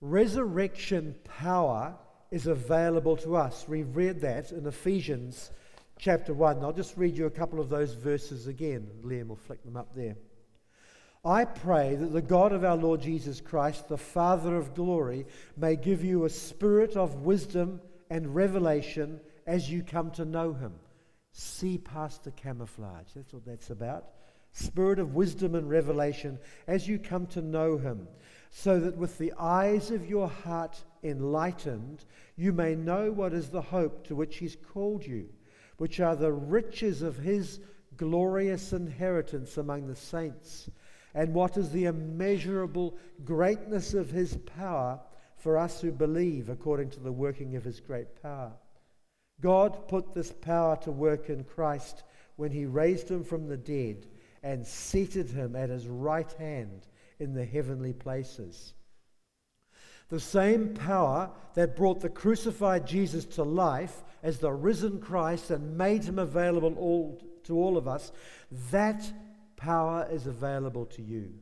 Resurrection 0.00 1.16
power 1.24 1.96
is 2.30 2.46
available 2.46 3.16
to 3.18 3.36
us. 3.36 3.66
We've 3.66 3.96
read 3.96 4.20
that 4.20 4.52
in 4.52 4.66
Ephesians 4.66 5.50
chapter 5.98 6.32
1. 6.32 6.62
I'll 6.62 6.72
just 6.72 6.96
read 6.96 7.16
you 7.16 7.26
a 7.26 7.30
couple 7.30 7.60
of 7.60 7.68
those 7.68 7.92
verses 7.94 8.46
again. 8.46 8.88
Liam 9.02 9.28
will 9.28 9.36
flick 9.36 9.62
them 9.64 9.76
up 9.76 9.94
there. 9.94 10.16
I 11.24 11.44
pray 11.44 11.96
that 11.96 12.12
the 12.12 12.22
God 12.22 12.52
of 12.52 12.64
our 12.64 12.76
Lord 12.76 13.02
Jesus 13.02 13.40
Christ, 13.40 13.88
the 13.88 13.98
Father 13.98 14.56
of 14.56 14.74
glory, 14.74 15.26
may 15.56 15.76
give 15.76 16.02
you 16.02 16.24
a 16.24 16.30
spirit 16.30 16.96
of 16.96 17.22
wisdom 17.22 17.80
and 18.08 18.34
revelation 18.34 19.20
as 19.46 19.70
you 19.70 19.82
come 19.82 20.10
to 20.12 20.24
know 20.24 20.54
him. 20.54 20.72
See 21.32 21.76
past 21.76 22.24
the 22.24 22.30
camouflage. 22.30 23.08
That's 23.14 23.34
what 23.34 23.44
that's 23.44 23.70
about. 23.70 24.06
Spirit 24.52 24.98
of 24.98 25.14
wisdom 25.14 25.54
and 25.54 25.68
revelation 25.68 26.38
as 26.66 26.88
you 26.88 26.98
come 26.98 27.26
to 27.28 27.42
know 27.42 27.76
him, 27.76 28.08
so 28.50 28.80
that 28.80 28.96
with 28.96 29.16
the 29.18 29.32
eyes 29.38 29.90
of 29.90 30.08
your 30.08 30.28
heart 30.28 30.82
enlightened, 31.02 32.04
you 32.36 32.52
may 32.52 32.74
know 32.74 33.10
what 33.12 33.32
is 33.32 33.48
the 33.48 33.62
hope 33.62 34.04
to 34.06 34.16
which 34.16 34.38
he's 34.38 34.56
called 34.56 35.06
you, 35.06 35.28
which 35.76 36.00
are 36.00 36.16
the 36.16 36.32
riches 36.32 37.00
of 37.00 37.16
his 37.16 37.60
glorious 37.96 38.72
inheritance 38.72 39.56
among 39.56 39.86
the 39.86 39.96
saints, 39.96 40.68
and 41.14 41.32
what 41.32 41.56
is 41.56 41.70
the 41.70 41.84
immeasurable 41.84 42.96
greatness 43.24 43.94
of 43.94 44.10
his 44.10 44.36
power 44.56 45.00
for 45.36 45.56
us 45.56 45.80
who 45.80 45.92
believe 45.92 46.48
according 46.48 46.90
to 46.90 47.00
the 47.00 47.12
working 47.12 47.56
of 47.56 47.64
his 47.64 47.80
great 47.80 48.20
power. 48.20 48.52
God 49.40 49.88
put 49.88 50.12
this 50.12 50.32
power 50.32 50.76
to 50.82 50.90
work 50.90 51.30
in 51.30 51.44
Christ 51.44 52.02
when 52.36 52.50
he 52.50 52.66
raised 52.66 53.10
him 53.10 53.24
from 53.24 53.48
the 53.48 53.56
dead 53.56 54.06
and 54.42 54.66
seated 54.66 55.30
him 55.30 55.56
at 55.56 55.70
his 55.70 55.86
right 55.86 56.30
hand 56.32 56.86
in 57.20 57.34
the 57.34 57.44
heavenly 57.44 57.92
places. 57.92 58.74
The 60.08 60.20
same 60.20 60.74
power 60.74 61.30
that 61.54 61.76
brought 61.76 62.00
the 62.00 62.08
crucified 62.08 62.86
Jesus 62.86 63.24
to 63.26 63.44
life 63.44 64.02
as 64.22 64.38
the 64.38 64.52
risen 64.52 65.00
Christ 65.00 65.50
and 65.50 65.78
made 65.78 66.04
him 66.04 66.18
available 66.18 66.74
all, 66.76 67.22
to 67.44 67.56
all 67.56 67.76
of 67.76 67.86
us, 67.86 68.10
that 68.72 69.12
power 69.56 70.08
is 70.10 70.26
available 70.26 70.86
to 70.86 71.02
you. 71.02 71.32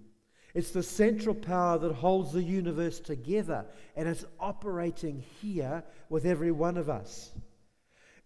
It's 0.54 0.70
the 0.70 0.82
central 0.82 1.34
power 1.34 1.78
that 1.78 1.92
holds 1.92 2.32
the 2.32 2.42
universe 2.42 3.00
together, 3.00 3.64
and 3.96 4.08
it's 4.08 4.24
operating 4.40 5.22
here 5.40 5.84
with 6.08 6.26
every 6.26 6.50
one 6.50 6.76
of 6.76 6.90
us. 6.90 7.32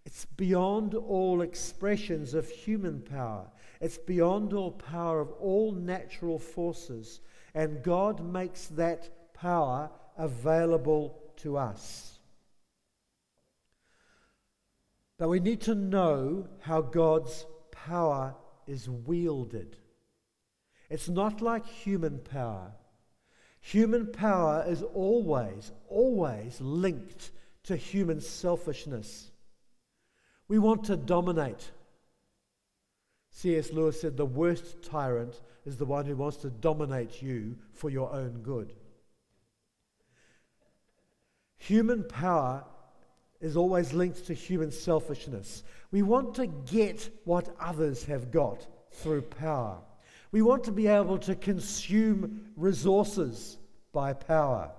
It's 0.04 0.24
beyond 0.24 0.94
all 0.94 1.42
expressions 1.42 2.34
of 2.34 2.48
human 2.48 3.02
power. 3.02 3.50
It's 3.80 3.98
beyond 3.98 4.52
all 4.52 4.72
power 4.72 5.20
of 5.20 5.30
all 5.32 5.72
natural 5.72 6.38
forces. 6.38 7.20
And 7.54 7.82
God 7.82 8.24
makes 8.24 8.66
that 8.68 9.34
power 9.34 9.90
available 10.16 11.18
to 11.36 11.56
us. 11.56 12.18
But 15.18 15.28
we 15.28 15.40
need 15.40 15.60
to 15.62 15.74
know 15.74 16.48
how 16.60 16.80
God's 16.80 17.46
power 17.70 18.34
is 18.66 18.88
wielded. 18.88 19.76
It's 20.90 21.08
not 21.08 21.40
like 21.40 21.66
human 21.66 22.18
power. 22.18 22.72
Human 23.60 24.06
power 24.12 24.64
is 24.66 24.82
always, 24.82 25.70
always 25.88 26.60
linked 26.60 27.30
to 27.64 27.76
human 27.76 28.20
selfishness. 28.20 29.30
We 30.48 30.58
want 30.58 30.84
to 30.84 30.96
dominate. 30.96 31.70
C.S. 33.32 33.72
Lewis 33.72 34.00
said 34.00 34.16
the 34.16 34.26
worst 34.26 34.82
tyrant 34.82 35.40
is 35.64 35.76
the 35.76 35.84
one 35.84 36.04
who 36.06 36.14
wants 36.14 36.36
to 36.38 36.50
dominate 36.50 37.22
you 37.22 37.56
for 37.72 37.90
your 37.90 38.12
own 38.12 38.42
good. 38.42 38.74
Human 41.56 42.04
power 42.04 42.64
is 43.40 43.56
always 43.56 43.92
linked 43.92 44.26
to 44.26 44.34
human 44.34 44.70
selfishness. 44.70 45.64
We 45.90 46.02
want 46.02 46.34
to 46.36 46.46
get 46.46 47.08
what 47.24 47.54
others 47.58 48.04
have 48.04 48.30
got 48.30 48.66
through 48.92 49.22
power. 49.22 49.78
We 50.30 50.42
want 50.42 50.64
to 50.64 50.72
be 50.72 50.86
able 50.86 51.18
to 51.18 51.34
consume 51.34 52.52
resources 52.56 53.58
by 53.92 54.12
power. 54.12 54.70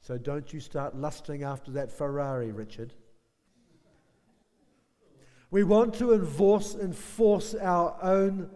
So 0.00 0.16
don't 0.16 0.52
you 0.52 0.60
start 0.60 0.96
lusting 0.96 1.42
after 1.42 1.70
that 1.72 1.92
Ferrari, 1.92 2.52
Richard. 2.52 2.94
We 5.50 5.64
want 5.64 5.94
to 5.94 6.12
enforce, 6.12 6.74
enforce 6.74 7.54
our 7.54 7.96
own 8.02 8.50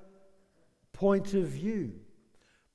point 0.93 1.35
of 1.35 1.45
view. 1.45 1.95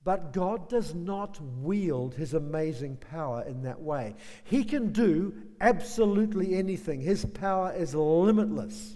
But 0.03 0.31
God 0.31 0.69
does 0.69 0.95
not 0.95 1.37
wield 1.41 2.15
his 2.15 2.33
amazing 2.33 2.95
power 2.95 3.43
in 3.43 3.63
that 3.63 3.81
way. 3.81 4.15
He 4.45 4.63
can 4.63 4.93
do 4.93 5.33
absolutely 5.59 6.55
anything, 6.55 7.01
his 7.01 7.25
power 7.25 7.73
is 7.73 7.93
limitless. 7.93 8.95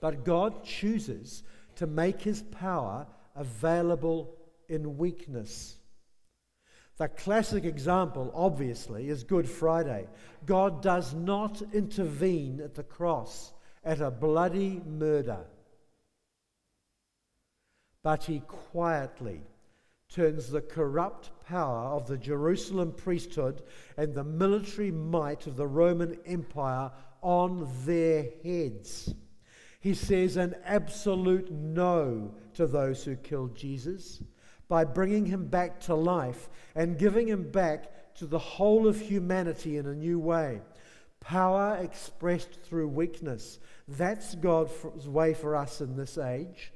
But 0.00 0.24
God 0.24 0.64
chooses 0.64 1.42
to 1.76 1.86
make 1.86 2.20
his 2.20 2.42
power 2.42 3.06
available 3.34 4.36
in 4.68 4.98
weakness. 4.98 5.77
The 6.98 7.08
classic 7.08 7.64
example, 7.64 8.32
obviously, 8.34 9.08
is 9.08 9.22
Good 9.22 9.48
Friday. 9.48 10.08
God 10.44 10.82
does 10.82 11.14
not 11.14 11.62
intervene 11.72 12.60
at 12.60 12.74
the 12.74 12.82
cross 12.82 13.52
at 13.84 14.00
a 14.00 14.10
bloody 14.10 14.82
murder, 14.84 15.46
but 18.02 18.24
he 18.24 18.40
quietly 18.40 19.42
turns 20.08 20.50
the 20.50 20.60
corrupt 20.60 21.30
power 21.46 21.94
of 21.94 22.08
the 22.08 22.16
Jerusalem 22.16 22.92
priesthood 22.92 23.62
and 23.96 24.12
the 24.12 24.24
military 24.24 24.90
might 24.90 25.46
of 25.46 25.56
the 25.56 25.66
Roman 25.66 26.18
Empire 26.26 26.90
on 27.22 27.68
their 27.84 28.26
heads. 28.42 29.14
He 29.80 29.94
says 29.94 30.36
an 30.36 30.56
absolute 30.64 31.52
no 31.52 32.34
to 32.54 32.66
those 32.66 33.04
who 33.04 33.14
killed 33.14 33.54
Jesus 33.54 34.20
by 34.68 34.84
bringing 34.84 35.26
him 35.26 35.46
back 35.46 35.80
to 35.80 35.94
life 35.94 36.48
and 36.74 36.98
giving 36.98 37.26
him 37.26 37.50
back 37.50 38.14
to 38.16 38.26
the 38.26 38.38
whole 38.38 38.86
of 38.86 39.00
humanity 39.00 39.76
in 39.76 39.86
a 39.86 39.94
new 39.94 40.18
way. 40.18 40.60
Power 41.20 41.78
expressed 41.80 42.60
through 42.62 42.88
weakness. 42.88 43.58
That's 43.88 44.34
God's 44.34 45.08
way 45.08 45.34
for 45.34 45.56
us 45.56 45.80
in 45.80 45.96
this 45.96 46.18
age. 46.18 46.72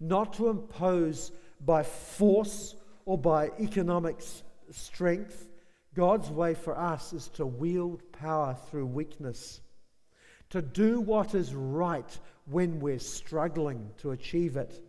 Not 0.00 0.34
to 0.34 0.48
impose 0.48 1.32
by 1.60 1.82
force 1.82 2.74
or 3.04 3.18
by 3.18 3.50
economic 3.60 4.22
strength. 4.70 5.48
God's 5.94 6.30
way 6.30 6.54
for 6.54 6.78
us 6.78 7.12
is 7.12 7.28
to 7.28 7.46
wield 7.46 8.02
power 8.12 8.56
through 8.68 8.86
weakness. 8.86 9.60
To 10.50 10.62
do 10.62 11.00
what 11.00 11.34
is 11.34 11.54
right 11.54 12.18
when 12.46 12.80
we're 12.80 12.98
struggling 12.98 13.90
to 13.98 14.12
achieve 14.12 14.56
it 14.56 14.80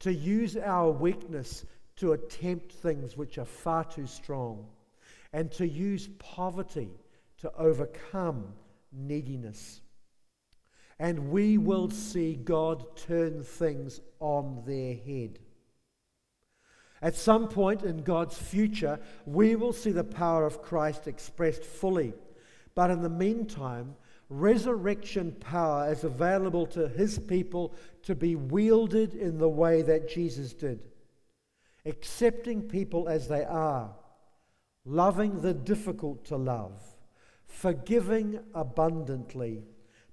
to 0.00 0.12
use 0.12 0.56
our 0.56 0.90
weakness 0.90 1.64
to 1.96 2.12
attempt 2.12 2.72
things 2.72 3.16
which 3.16 3.38
are 3.38 3.44
far 3.44 3.84
too 3.84 4.06
strong, 4.06 4.66
and 5.32 5.50
to 5.52 5.66
use 5.66 6.08
poverty 6.18 6.90
to 7.38 7.52
overcome 7.56 8.52
neediness. 8.92 9.80
And 10.98 11.30
we 11.30 11.58
will 11.58 11.90
see 11.90 12.34
God 12.34 12.96
turn 12.96 13.42
things 13.42 14.00
on 14.20 14.62
their 14.66 14.94
head. 14.94 15.38
At 17.02 17.14
some 17.14 17.48
point 17.48 17.82
in 17.82 18.02
God's 18.02 18.38
future, 18.38 18.98
we 19.26 19.54
will 19.56 19.74
see 19.74 19.90
the 19.90 20.04
power 20.04 20.46
of 20.46 20.62
Christ 20.62 21.06
expressed 21.06 21.64
fully. 21.64 22.14
But 22.74 22.90
in 22.90 23.02
the 23.02 23.10
meantime, 23.10 23.96
resurrection 24.28 25.32
power 25.38 25.90
is 25.90 26.04
available 26.04 26.66
to 26.66 26.88
his 26.88 27.18
people 27.18 27.74
to 28.02 28.14
be 28.14 28.34
wielded 28.34 29.14
in 29.14 29.38
the 29.38 29.48
way 29.48 29.82
that 29.82 30.08
Jesus 30.08 30.52
did. 30.52 30.80
Accepting 31.84 32.62
people 32.62 33.08
as 33.08 33.28
they 33.28 33.44
are, 33.44 33.94
loving 34.84 35.40
the 35.40 35.54
difficult 35.54 36.24
to 36.24 36.36
love, 36.36 36.82
forgiving 37.46 38.40
abundantly, 38.54 39.62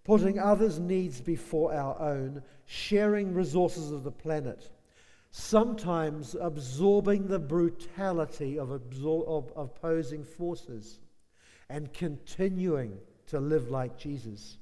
putting 0.03 0.39
others' 0.39 0.79
needs 0.79 1.19
before 1.19 1.73
our 1.73 1.99
own, 1.99 2.43
sharing 2.65 3.33
resources 3.33 3.91
of 3.91 4.03
the 4.03 4.11
planet, 4.11 4.69
sometimes 5.31 6.35
absorbing 6.39 7.27
the 7.27 7.39
brutality 7.39 8.59
of, 8.59 8.69
absor- 8.69 9.27
of 9.27 9.51
opposing 9.55 10.23
forces, 10.23 10.99
and 11.69 11.91
continuing 11.93 12.95
to 13.33 13.39
live 13.39 13.69
like 13.69 13.97
Jesus. 13.97 14.57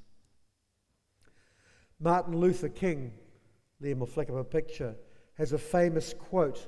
Martin 1.99 2.37
Luther 2.37 2.69
King 2.69 3.11
Liam 3.81 3.99
will 3.99 4.07
flick 4.07 4.29
up 4.29 4.35
a 4.35 4.43
picture, 4.43 4.95
has 5.37 5.53
a 5.53 5.57
famous 5.57 6.13
quote. 6.13 6.67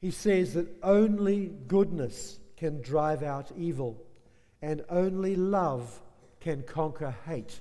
He 0.00 0.10
says 0.10 0.54
that 0.54 0.68
only 0.82 1.52
goodness 1.68 2.38
can 2.56 2.80
drive 2.82 3.22
out 3.22 3.50
evil, 3.56 4.02
and 4.62 4.84
only 4.88 5.36
love 5.36 6.00
can 6.40 6.62
conquer 6.62 7.14
hate. 7.26 7.60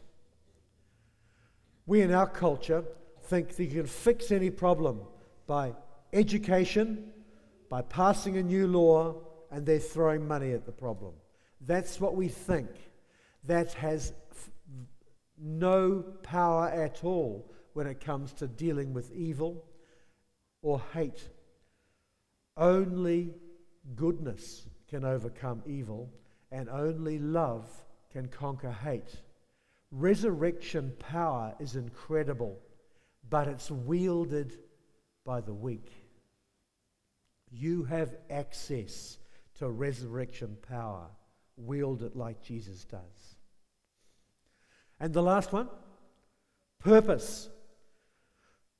We 1.85 2.01
in 2.01 2.11
our 2.11 2.27
culture 2.27 2.83
think 3.23 3.55
that 3.55 3.63
you 3.63 3.81
can 3.81 3.87
fix 3.87 4.31
any 4.31 4.49
problem 4.49 5.01
by 5.47 5.73
education, 6.13 7.11
by 7.69 7.81
passing 7.83 8.37
a 8.37 8.43
new 8.43 8.67
law, 8.67 9.15
and 9.51 9.65
they're 9.65 9.79
throwing 9.79 10.27
money 10.27 10.51
at 10.51 10.65
the 10.65 10.71
problem. 10.71 11.13
That's 11.61 11.99
what 11.99 12.15
we 12.15 12.27
think. 12.27 12.69
That 13.45 13.73
has 13.73 14.13
f- 14.31 14.49
no 15.37 16.03
power 16.23 16.67
at 16.67 17.03
all 17.03 17.51
when 17.73 17.87
it 17.87 17.99
comes 17.99 18.33
to 18.33 18.47
dealing 18.47 18.93
with 18.93 19.13
evil 19.13 19.65
or 20.61 20.81
hate. 20.93 21.29
Only 22.57 23.33
goodness 23.95 24.65
can 24.89 25.03
overcome 25.03 25.61
evil, 25.65 26.09
and 26.51 26.69
only 26.69 27.19
love 27.19 27.67
can 28.11 28.27
conquer 28.27 28.71
hate. 28.71 29.21
Resurrection 29.91 30.93
power 30.99 31.53
is 31.59 31.75
incredible, 31.75 32.59
but 33.29 33.47
it's 33.47 33.69
wielded 33.69 34.57
by 35.25 35.41
the 35.41 35.53
weak. 35.53 35.91
You 37.51 37.83
have 37.83 38.15
access 38.29 39.17
to 39.59 39.69
resurrection 39.69 40.57
power. 40.67 41.07
Wield 41.57 42.03
it 42.03 42.15
like 42.15 42.41
Jesus 42.43 42.83
does. 42.85 43.35
And 44.99 45.13
the 45.13 45.23
last 45.23 45.51
one 45.53 45.69
purpose. 46.79 47.49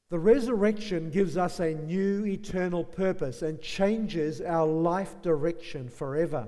The 0.09 0.19
resurrection 0.19 1.09
gives 1.09 1.35
us 1.35 1.59
a 1.59 1.73
new 1.73 2.25
eternal 2.25 2.83
purpose 2.83 3.41
and 3.41 3.59
changes 3.59 4.39
our 4.39 4.67
life 4.67 5.21
direction 5.21 5.89
forever. 5.89 6.47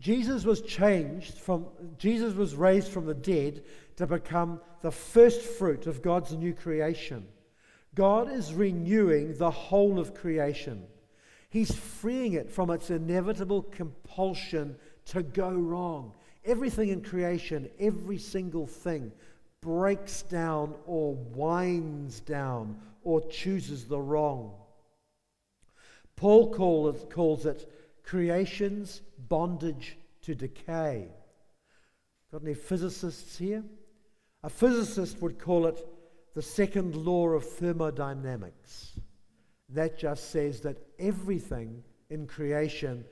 Jesus 0.00 0.44
was 0.44 0.60
changed 0.60 1.38
from 1.38 1.66
Jesus 1.96 2.34
was 2.34 2.54
raised 2.54 2.88
from 2.88 3.06
the 3.06 3.14
dead 3.14 3.62
to 3.96 4.06
become 4.06 4.60
the 4.82 4.90
first 4.90 5.40
fruit 5.40 5.86
of 5.86 6.02
God's 6.02 6.32
new 6.32 6.52
creation. 6.52 7.26
God 7.94 8.30
is 8.30 8.52
renewing 8.52 9.34
the 9.38 9.50
whole 9.50 9.98
of 9.98 10.12
creation. 10.12 10.84
He's 11.48 11.74
freeing 11.74 12.34
it 12.34 12.50
from 12.50 12.70
its 12.70 12.90
inevitable 12.90 13.62
compulsion 13.62 14.76
to 15.06 15.22
go 15.22 15.50
wrong. 15.50 16.12
Everything 16.44 16.90
in 16.90 17.02
creation, 17.02 17.68
every 17.80 18.18
single 18.18 18.66
thing, 18.66 19.12
breaks 19.60 20.22
down 20.22 20.74
or 20.86 21.14
winds 21.14 22.20
down 22.20 22.78
or 23.02 23.20
chooses 23.28 23.86
the 23.86 23.98
wrong. 23.98 24.52
Paul 26.14 26.52
calls 26.54 27.46
it 27.46 27.70
creation's 28.02 29.02
bondage 29.28 29.98
to 30.22 30.34
decay. 30.34 31.08
Got 32.32 32.42
any 32.42 32.54
physicists 32.54 33.36
here? 33.38 33.64
A 34.42 34.48
physicist 34.48 35.20
would 35.20 35.38
call 35.38 35.66
it 35.66 35.84
the 36.34 36.42
second 36.42 36.94
law 36.94 37.28
of 37.28 37.44
thermodynamics. 37.44 38.92
That 39.70 39.98
just 39.98 40.30
says 40.30 40.60
that 40.60 40.78
everything 40.98 41.82
in 42.08 42.26
creation 42.26 43.04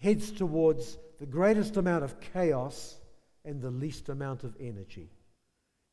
heads 0.00 0.30
towards 0.30 0.96
the 1.20 1.26
greatest 1.26 1.76
amount 1.76 2.02
of 2.02 2.18
chaos 2.18 2.98
and 3.44 3.60
the 3.60 3.70
least 3.70 4.08
amount 4.08 4.42
of 4.42 4.56
energy. 4.58 5.10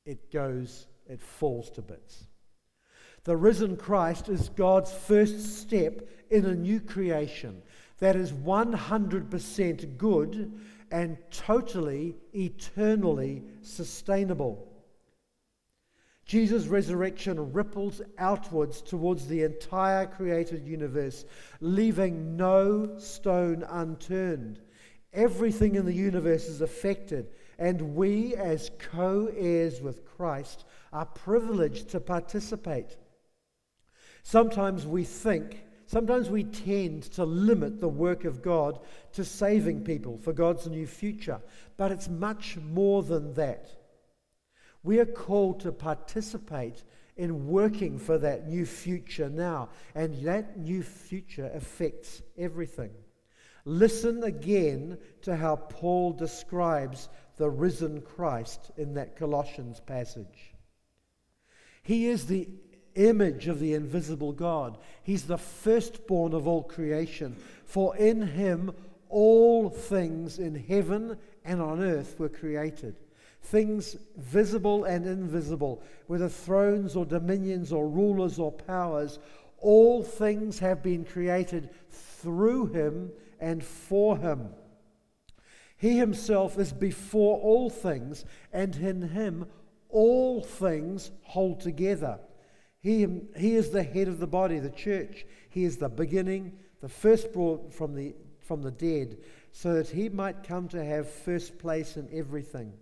It 0.06 0.32
goes, 0.32 0.88
it 1.06 1.22
falls 1.22 1.70
to 1.72 1.82
bits. 1.82 2.24
The 3.26 3.36
risen 3.36 3.76
Christ 3.76 4.30
is 4.30 4.48
God's 4.50 4.94
first 4.94 5.58
step 5.60 6.08
in 6.32 6.46
a 6.46 6.56
new 6.56 6.80
creation 6.80 7.62
that 8.00 8.16
is 8.16 8.32
100% 8.32 9.98
good 9.98 10.60
and 10.92 11.18
totally, 11.30 12.16
eternally 12.34 13.44
sustainable. 13.62 14.66
Jesus' 16.26 16.68
resurrection 16.68 17.52
ripples 17.52 18.02
outwards 18.18 18.82
towards 18.82 19.28
the 19.28 19.44
entire 19.44 20.06
created 20.06 20.66
universe, 20.66 21.26
leaving 21.60 22.38
no 22.38 22.98
stone 22.98 23.66
unturned. 23.70 24.62
Everything 25.14 25.76
in 25.76 25.86
the 25.86 25.94
universe 25.94 26.48
is 26.48 26.62
affected, 26.62 27.30
and 27.58 27.96
we, 27.96 28.36
as 28.36 28.72
co 28.78 29.32
heirs 29.36 29.82
with 29.82 30.06
Christ, 30.06 30.66
are 30.94 31.06
privileged 31.06 31.90
to 31.90 32.00
participate. 32.00 32.98
Sometimes 34.24 34.86
we 34.86 35.04
think 35.04 35.64
Sometimes 35.88 36.30
we 36.30 36.44
tend 36.44 37.04
to 37.14 37.24
limit 37.24 37.80
the 37.80 37.88
work 37.88 38.26
of 38.26 38.42
God 38.42 38.80
to 39.14 39.24
saving 39.24 39.86
people 39.86 40.18
for 40.18 40.34
God's 40.34 40.68
new 40.68 40.86
future, 40.86 41.40
but 41.78 41.94
it's 41.94 42.10
much 42.10 42.58
more 42.58 43.04
than 43.04 43.34
that. 43.36 43.70
We 44.84 45.00
are 45.00 45.06
called 45.06 45.62
to 45.62 45.72
participate 45.72 46.84
in 47.16 47.48
working 47.48 47.98
for 47.98 48.18
that 48.18 48.50
new 48.50 48.66
future 48.66 49.30
now, 49.30 49.70
and 49.96 50.22
that 50.26 50.60
new 50.60 50.84
future 50.84 51.50
affects 51.54 52.22
everything. 52.38 52.92
Listen 53.68 54.24
again 54.24 54.98
to 55.24 55.36
how 55.36 55.58
Paul 55.58 56.14
describes 56.14 57.10
the 57.36 57.50
risen 57.50 58.00
Christ 58.00 58.72
in 58.78 58.94
that 58.94 59.18
Colossians 59.18 59.82
passage. 59.82 60.54
He 61.84 62.08
is 62.08 62.28
the 62.28 62.48
image 62.96 63.50
of 63.50 63.60
the 63.60 63.74
invisible 63.74 64.32
God. 64.32 64.78
He's 65.04 65.24
the 65.24 65.38
firstborn 65.38 66.34
of 66.34 66.48
all 66.48 66.64
creation. 66.64 67.36
For 67.66 67.94
in 67.98 68.22
him 68.22 68.72
all 69.10 69.70
things 69.70 70.40
in 70.40 70.56
heaven 70.56 71.18
and 71.44 71.62
on 71.62 71.84
earth 71.84 72.18
were 72.18 72.30
created. 72.30 72.96
Things 73.42 73.98
visible 74.16 74.86
and 74.86 75.06
invisible, 75.06 75.84
whether 76.08 76.30
thrones 76.30 76.96
or 76.96 77.06
dominions 77.06 77.74
or 77.74 77.90
rulers 77.90 78.40
or 78.40 78.54
powers, 78.54 79.20
all 79.58 80.04
things 80.04 80.58
have 80.60 80.82
been 80.82 81.04
created 81.04 81.70
through 81.92 82.68
him 82.68 83.12
and 83.40 83.64
for 83.64 84.18
him. 84.18 84.50
He 85.78 85.98
himself 85.98 86.58
is 86.58 86.74
before 86.74 87.40
all 87.40 87.70
things, 87.70 88.26
and 88.52 88.76
in 88.76 89.10
him 89.10 89.46
all 89.90 90.42
things 90.42 91.12
hold 91.24 91.60
together. 91.60 92.20
He, 92.80 93.06
he 93.36 93.56
is 93.56 93.70
the 93.70 93.84
head 93.84 94.08
of 94.08 94.20
the 94.20 94.28
body, 94.28 94.60
the 94.60 94.70
church. 94.70 95.26
He 95.50 95.64
is 95.64 95.78
the 95.78 95.90
beginning, 95.90 96.58
the 96.82 96.90
first 96.90 97.34
brought 97.34 97.74
from 97.74 97.96
the, 97.96 98.16
from 98.40 98.62
the 98.62 98.72
dead, 98.72 99.18
so 99.52 99.74
that 99.76 99.90
he 99.90 100.10
might 100.10 100.44
come 100.44 100.68
to 100.70 100.84
have 100.84 101.10
first 101.10 101.58
place 101.58 101.98
in 101.98 102.10
everything. 102.12 102.74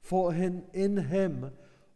For 0.00 0.32
in, 0.34 0.64
in 0.72 0.96
him 0.96 1.50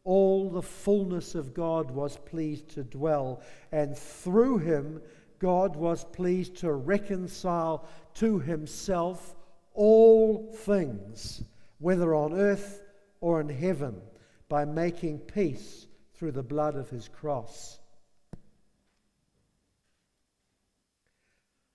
all 0.05 0.51
the 0.51 0.63
fullness 0.63 1.35
of 1.35 1.55
God 1.55 1.91
was 1.91 2.17
pleased 2.17 2.71
to 2.71 2.83
dwell, 2.83 3.43
and 3.71 3.97
through 3.97 4.59
him 4.59 5.03
God 5.41 5.75
was 5.75 6.05
pleased 6.05 6.57
to 6.59 6.73
reconcile 6.73 7.89
to 8.15 8.39
himself 8.39 9.35
all 9.75 10.53
things, 10.53 11.43
whether 11.79 12.15
on 12.15 12.35
earth 12.35 12.83
or 13.21 13.41
in 13.41 13.49
heaven, 13.49 14.01
by 14.49 14.65
making 14.65 15.19
peace 15.19 15.87
through 16.15 16.33
the 16.33 16.43
blood 16.43 16.77
of 16.77 16.91
his 16.91 17.09
cross. 17.09 17.79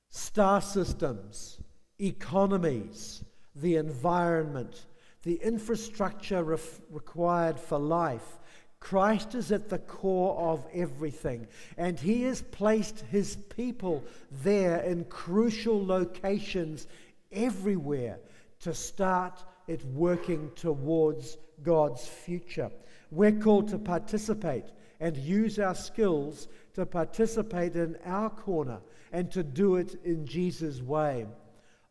Star 0.09 0.61
systems, 0.61 1.59
economies, 1.99 3.23
the 3.55 3.77
environment, 3.77 4.85
the 5.23 5.35
infrastructure 5.35 6.43
ref- 6.43 6.81
required 6.91 7.59
for 7.59 7.79
life. 7.79 8.39
Christ 8.85 9.33
is 9.33 9.51
at 9.51 9.67
the 9.67 9.79
core 9.79 10.37
of 10.37 10.63
everything, 10.71 11.47
and 11.75 11.99
He 11.99 12.21
has 12.21 12.43
placed 12.43 12.99
His 13.09 13.35
people 13.35 14.03
there 14.43 14.81
in 14.81 15.05
crucial 15.05 15.83
locations 15.83 16.85
everywhere 17.31 18.19
to 18.59 18.75
start 18.75 19.43
it 19.67 19.83
working 19.85 20.51
towards 20.53 21.37
God's 21.63 22.07
future. 22.07 22.69
We're 23.09 23.31
called 23.31 23.69
to 23.69 23.79
participate 23.79 24.65
and 24.99 25.17
use 25.17 25.57
our 25.57 25.73
skills 25.73 26.47
to 26.75 26.85
participate 26.85 27.75
in 27.75 27.97
our 28.05 28.29
corner 28.29 28.81
and 29.11 29.31
to 29.31 29.41
do 29.41 29.77
it 29.77 29.95
in 30.03 30.27
Jesus' 30.27 30.83
way. 30.83 31.25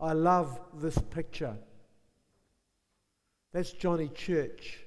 I 0.00 0.12
love 0.12 0.61
this 0.74 0.98
picture. 1.11 1.57
That's 3.52 3.72
Johnny 3.72 4.11
Church. 4.14 4.84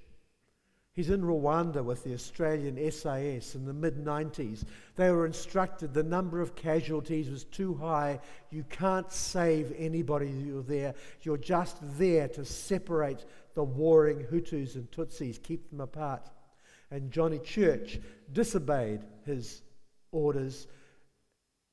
He's 0.98 1.12
in 1.12 1.22
Rwanda 1.22 1.84
with 1.84 2.04
the 2.04 2.16
Australian 2.16 2.76
SAS 2.92 3.54
in 3.54 3.66
the 3.66 3.74
mid 3.74 4.04
90s. 4.04 4.64
They 4.96 5.12
were 5.12 5.28
instructed 5.28 5.94
the 5.94 6.02
number 6.02 6.42
of 6.42 6.56
casualties 6.56 7.30
was 7.30 7.44
too 7.44 7.76
high. 7.76 8.20
You 8.50 8.64
can't 8.64 9.12
save 9.12 9.76
anybody 9.78 10.32
you're 10.32 10.64
there. 10.64 10.96
You're 11.22 11.38
just 11.38 11.78
there 12.00 12.28
to 12.30 12.44
separate 12.44 13.26
the 13.54 13.64
warring 13.64 14.26
Hutus 14.32 14.74
and 14.74 14.90
Tutsis, 14.90 15.38
keep 15.44 15.70
them 15.70 15.82
apart. 15.82 16.32
And 16.90 17.12
Johnny 17.12 17.38
Church 17.38 18.00
disobeyed 18.34 19.02
his 19.24 19.62
orders. 20.12 20.66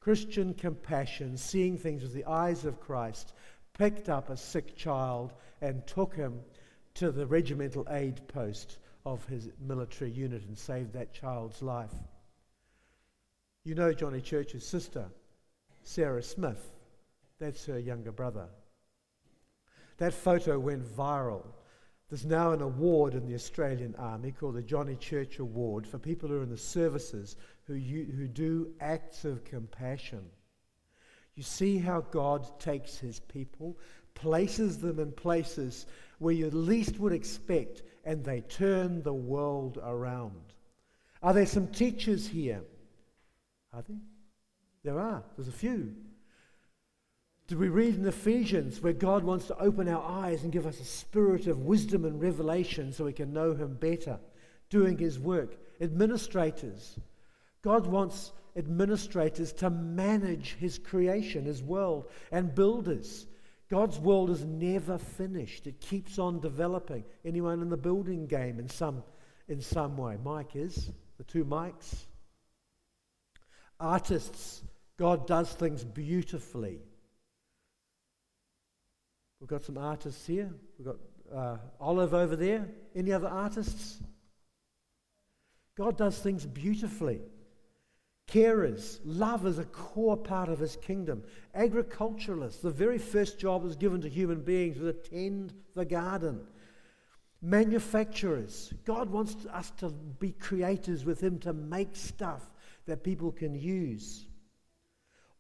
Christian 0.03 0.53
compassion, 0.53 1.39
seeing 1.39 1.79
things 1.79 2.03
with 2.03 2.13
the 2.13 2.27
eyes 2.27 2.67
of 2.67 2.79
Christ, 2.79 3.33
picked 3.73 4.11
up 4.11 4.29
a 4.29 4.37
sick 4.37 4.77
child 4.77 5.33
and 5.63 5.87
took 5.87 6.15
him 6.15 6.41
to 6.93 7.11
the 7.11 7.27
regimental 7.27 7.87
aid 7.89 8.21
post 8.29 8.77
of 9.07 9.25
his 9.27 9.51
military 9.61 10.11
unit 10.11 10.45
and 10.47 10.57
saved 10.57 10.93
that 10.95 11.13
child's 11.13 11.61
life. 11.63 11.93
You 13.65 13.75
know 13.75 13.93
Johnny 13.93 14.21
Church's 14.21 14.67
sister, 14.67 15.07
Sarah 15.83 16.23
Smith. 16.23 16.73
That's 17.39 17.67
her 17.67 17.79
younger 17.79 18.13
brother. 18.13 18.49
That 19.99 20.15
photo 20.15 20.59
went 20.59 20.85
viral. 20.85 21.45
There's 22.09 22.25
now 22.25 22.53
an 22.53 22.63
award 22.63 23.15
in 23.15 23.27
the 23.27 23.35
Australian 23.35 23.95
Army 23.97 24.33
called 24.33 24.55
the 24.55 24.63
Johnny 24.63 24.97
Church 24.97 25.39
Award 25.39 25.87
for 25.87 25.99
people 25.99 26.29
who 26.29 26.39
are 26.39 26.43
in 26.43 26.51
the 26.51 26.57
services 26.57 27.37
who, 27.67 27.75
who 27.75 28.29
do 28.29 28.73
acts 28.81 29.25
of 29.25 29.45
compassion. 29.45 30.25
You 31.35 31.43
see 31.43 31.79
how 31.79 32.01
God 32.01 32.61
takes 32.61 32.99
his 32.99 33.21
people, 33.21 33.79
places 34.15 34.79
them 34.79 34.99
in 34.99 35.13
places 35.13 35.87
where 36.19 36.35
you 36.35 36.49
least 36.51 36.99
would 37.01 37.13
expect, 37.13 37.83
and 38.05 38.25
they 38.25 38.41
turn 38.41 39.03
the 39.03 39.13
world 39.13 39.79
around. 39.83 40.41
Are 41.23 41.33
there 41.33 41.47
some 41.47 41.69
teachers 41.69 42.27
here? 42.27 42.63
Are 43.73 43.83
there? 43.83 44.01
There 44.83 45.01
are. 45.01 45.23
There's 45.37 45.49
a 45.49 45.53
few. 45.53 45.95
Did 47.47 47.59
we 47.59 47.69
read 47.69 47.97
in 47.97 48.07
Ephesians 48.07 48.81
where 48.81 48.93
God 48.93 49.23
wants 49.23 49.47
to 49.47 49.59
open 49.59 49.89
our 49.89 50.03
eyes 50.03 50.43
and 50.43 50.53
give 50.53 50.67
us 50.67 50.81
a 50.81 50.85
spirit 50.85 51.47
of 51.47 51.61
wisdom 51.61 52.05
and 52.05 52.21
revelation 52.21 52.93
so 52.93 53.05
we 53.05 53.13
can 53.13 53.33
know 53.33 53.55
Him 53.55 53.75
better, 53.75 54.19
doing 54.71 54.97
His 54.97 55.19
work? 55.19 55.57
Administrators. 55.81 56.99
God 57.63 57.87
wants 57.87 58.33
administrators 58.57 59.53
to 59.55 59.69
manage 59.69 60.57
His 60.59 60.79
creation, 60.79 61.45
His 61.45 61.63
world, 61.63 62.09
and 62.31 62.55
builders. 62.55 63.27
God's 63.71 63.99
world 63.99 64.31
is 64.31 64.45
never 64.45 64.99
finished. 64.99 65.67
It 65.67 65.81
keeps 65.81 66.19
on 66.19 66.41
developing. 66.41 67.05
Anyone 67.25 67.63
in 67.63 67.71
the 67.71 67.77
building 67.77 68.27
game 68.27 68.59
in 68.59 68.69
some, 68.69 69.03
in 69.49 69.61
some 69.61 69.97
way? 69.97 70.19
Mike 70.23 70.55
is. 70.55 70.91
The 71.19 71.25
two 71.25 71.45
mics. 71.45 72.05
Artists. 73.81 74.63
God 74.99 75.27
does 75.27 75.53
things 75.53 75.83
beautifully. 75.83 76.79
We've 79.41 79.49
got 79.49 79.65
some 79.65 79.79
artists 79.79 80.27
here. 80.27 80.51
We've 80.79 80.87
got 80.87 80.97
uh, 81.35 81.57
Olive 81.81 82.15
over 82.15 82.37
there. 82.37 82.69
Any 82.95 83.13
other 83.13 83.29
artists? 83.29 84.01
God 85.77 85.97
does 85.97 86.19
things 86.19 86.47
beautifully. 86.47 87.21
Carers, 88.27 89.01
love 89.05 89.47
is 89.47 89.59
a 89.59 89.65
core 89.65 90.17
part 90.17 90.49
of 90.49 90.59
his 90.59 90.77
kingdom. 90.77 91.23
Agriculturalists, 91.55 92.63
the 92.63 92.71
very 92.71 92.99
first 92.99 93.39
job 93.39 93.63
was 93.63 93.77
given 93.77 94.01
to 94.01 94.09
human 94.09 94.41
beings 94.41 94.79
was 94.79 94.95
to 94.95 95.11
tend 95.11 95.53
the 95.75 95.85
garden. 95.85 96.41
Manufacturers, 97.43 98.73
God 98.85 99.11
wants 99.11 99.47
us 99.53 99.71
to 99.79 99.91
be 99.91 100.33
creators 100.33 101.05
with 101.05 101.23
him 101.23 101.39
to 101.41 101.53
make 101.53 101.95
stuff 101.95 102.51
that 102.87 103.05
people 103.05 103.31
can 103.31 103.55
use. 103.55 104.27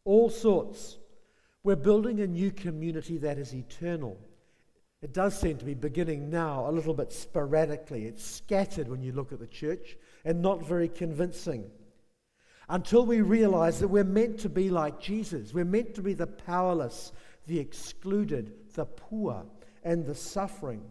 All 0.05 0.29
sorts. 0.29 0.99
We're 1.63 1.77
building 1.77 2.21
a 2.21 2.27
new 2.27 2.51
community 2.51 3.17
that 3.19 3.39
is 3.39 3.55
eternal. 3.55 4.21
It 5.01 5.15
does 5.15 5.39
seem 5.39 5.57
to 5.59 5.65
be 5.65 5.75
beginning 5.75 6.29
now 6.29 6.69
a 6.69 6.73
little 6.73 6.93
bit 6.93 7.11
sporadically. 7.11 8.05
It's 8.05 8.25
scattered 8.25 8.89
when 8.89 9.03
you 9.03 9.13
look 9.13 9.33
at 9.33 9.39
the 9.39 9.47
church 9.47 9.97
and 10.27 10.43
not 10.43 10.67
very 10.67 10.89
convincing. 10.89 11.71
Until 12.69 13.05
we 13.05 13.21
realize 13.21 13.81
that 13.81 13.89
we're 13.89 14.05
meant 14.05 14.41
to 14.41 14.49
be 14.49 14.71
like 14.71 15.01
Jesus. 15.01 15.53
We're 15.53 15.65
meant 15.65 15.95
to 15.95 16.03
be 16.03 16.15
the 16.15 16.27
powerless, 16.27 17.13
the 17.47 17.59
excluded, 17.59 18.53
the 18.75 18.87
poor, 18.87 19.45
and 19.83 20.07
the 20.07 20.15
suffering. 20.15 20.83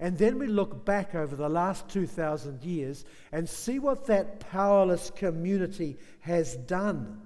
And 0.00 0.16
then 0.16 0.38
we 0.38 0.46
look 0.46 0.84
back 0.84 1.14
over 1.14 1.34
the 1.34 1.48
last 1.48 1.88
2,000 1.88 2.62
years 2.62 3.04
and 3.32 3.48
see 3.48 3.78
what 3.78 4.06
that 4.06 4.40
powerless 4.40 5.10
community 5.10 5.96
has 6.20 6.56
done. 6.56 7.20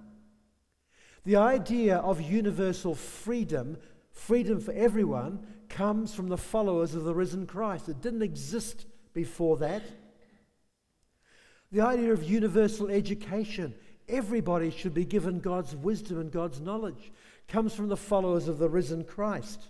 The 1.24 1.36
idea 1.36 1.98
of 1.98 2.20
universal 2.20 2.94
freedom, 2.94 3.76
freedom 4.10 4.58
for 4.60 4.72
everyone, 4.72 5.46
comes 5.68 6.14
from 6.14 6.28
the 6.28 6.38
followers 6.38 6.94
of 6.94 7.04
the 7.04 7.14
risen 7.14 7.46
Christ. 7.46 7.88
It 7.88 8.00
didn't 8.00 8.22
exist 8.22 8.86
before 9.12 9.58
that. 9.58 9.82
The 11.70 11.82
idea 11.82 12.12
of 12.12 12.24
universal 12.24 12.88
education, 12.88 13.74
everybody 14.08 14.70
should 14.70 14.94
be 14.94 15.04
given 15.04 15.40
God's 15.40 15.74
wisdom 15.76 16.18
and 16.18 16.30
God's 16.30 16.60
knowledge, 16.60 17.12
comes 17.48 17.74
from 17.74 17.88
the 17.88 17.96
followers 17.96 18.48
of 18.48 18.58
the 18.58 18.68
risen 18.68 19.04
Christ. 19.04 19.60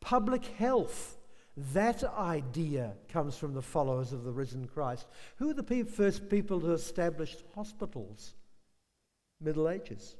Public 0.00 0.44
health, 0.44 1.18
that 1.56 2.02
idea 2.04 2.94
comes 3.08 3.36
from 3.36 3.54
the 3.54 3.62
followers 3.62 4.12
of 4.12 4.24
the 4.24 4.32
risen 4.32 4.66
Christ. 4.66 5.06
Who 5.36 5.50
are 5.50 5.54
the 5.54 5.84
first 5.84 6.28
people 6.28 6.60
to 6.60 6.72
establish 6.72 7.36
hospitals? 7.54 8.34
Middle 9.40 9.68
Ages. 9.68 10.16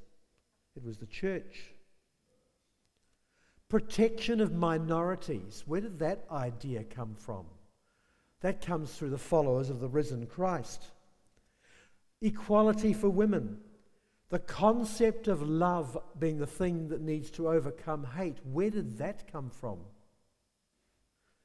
It 0.76 0.84
was 0.84 0.98
the 0.98 1.06
church. 1.06 1.72
Protection 3.68 4.40
of 4.40 4.52
minorities. 4.52 5.64
Where 5.66 5.80
did 5.80 5.98
that 6.00 6.26
idea 6.30 6.84
come 6.84 7.14
from? 7.14 7.46
That 8.40 8.64
comes 8.64 8.92
through 8.92 9.10
the 9.10 9.18
followers 9.18 9.70
of 9.70 9.80
the 9.80 9.88
risen 9.88 10.26
Christ. 10.26 10.90
Equality 12.22 12.92
for 12.92 13.10
women. 13.10 13.58
The 14.30 14.38
concept 14.38 15.28
of 15.28 15.42
love 15.42 15.98
being 16.18 16.38
the 16.38 16.46
thing 16.46 16.88
that 16.88 17.02
needs 17.02 17.30
to 17.32 17.48
overcome 17.48 18.06
hate. 18.16 18.38
Where 18.44 18.70
did 18.70 18.96
that 18.98 19.30
come 19.30 19.50
from? 19.50 19.78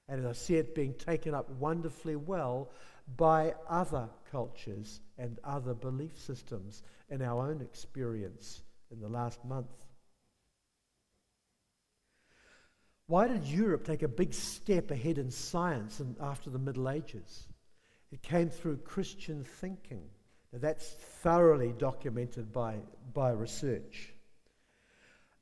And 0.07 0.25
I 0.25 0.31
see 0.31 0.55
it 0.55 0.73
being 0.73 0.93
taken 0.93 1.33
up 1.33 1.49
wonderfully 1.49 2.15
well 2.15 2.69
by 3.17 3.55
other 3.67 4.07
cultures 4.31 5.01
and 5.17 5.39
other 5.43 5.73
belief 5.73 6.17
systems 6.17 6.83
in 7.09 7.21
our 7.21 7.49
own 7.49 7.61
experience 7.61 8.61
in 8.91 9.01
the 9.01 9.09
last 9.09 9.43
month. 9.43 9.83
Why 13.07 13.27
did 13.27 13.45
Europe 13.45 13.85
take 13.85 14.03
a 14.03 14.07
big 14.07 14.33
step 14.33 14.91
ahead 14.91 15.17
in 15.17 15.31
science 15.31 15.99
and 15.99 16.15
after 16.21 16.49
the 16.49 16.59
Middle 16.59 16.89
Ages? 16.89 17.47
It 18.11 18.21
came 18.21 18.49
through 18.49 18.77
Christian 18.77 19.43
thinking. 19.43 20.03
Now 20.51 20.59
that's 20.59 20.95
thoroughly 21.21 21.73
documented 21.77 22.51
by, 22.51 22.77
by 23.13 23.31
research. 23.31 24.13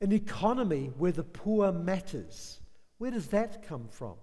An 0.02 0.12
economy 0.12 0.92
where 0.98 1.12
the 1.12 1.24
poor 1.24 1.72
matters. 1.72 2.60
Where 2.98 3.12
does 3.12 3.28
that 3.28 3.68
come 3.68 3.88
from? 3.90 4.16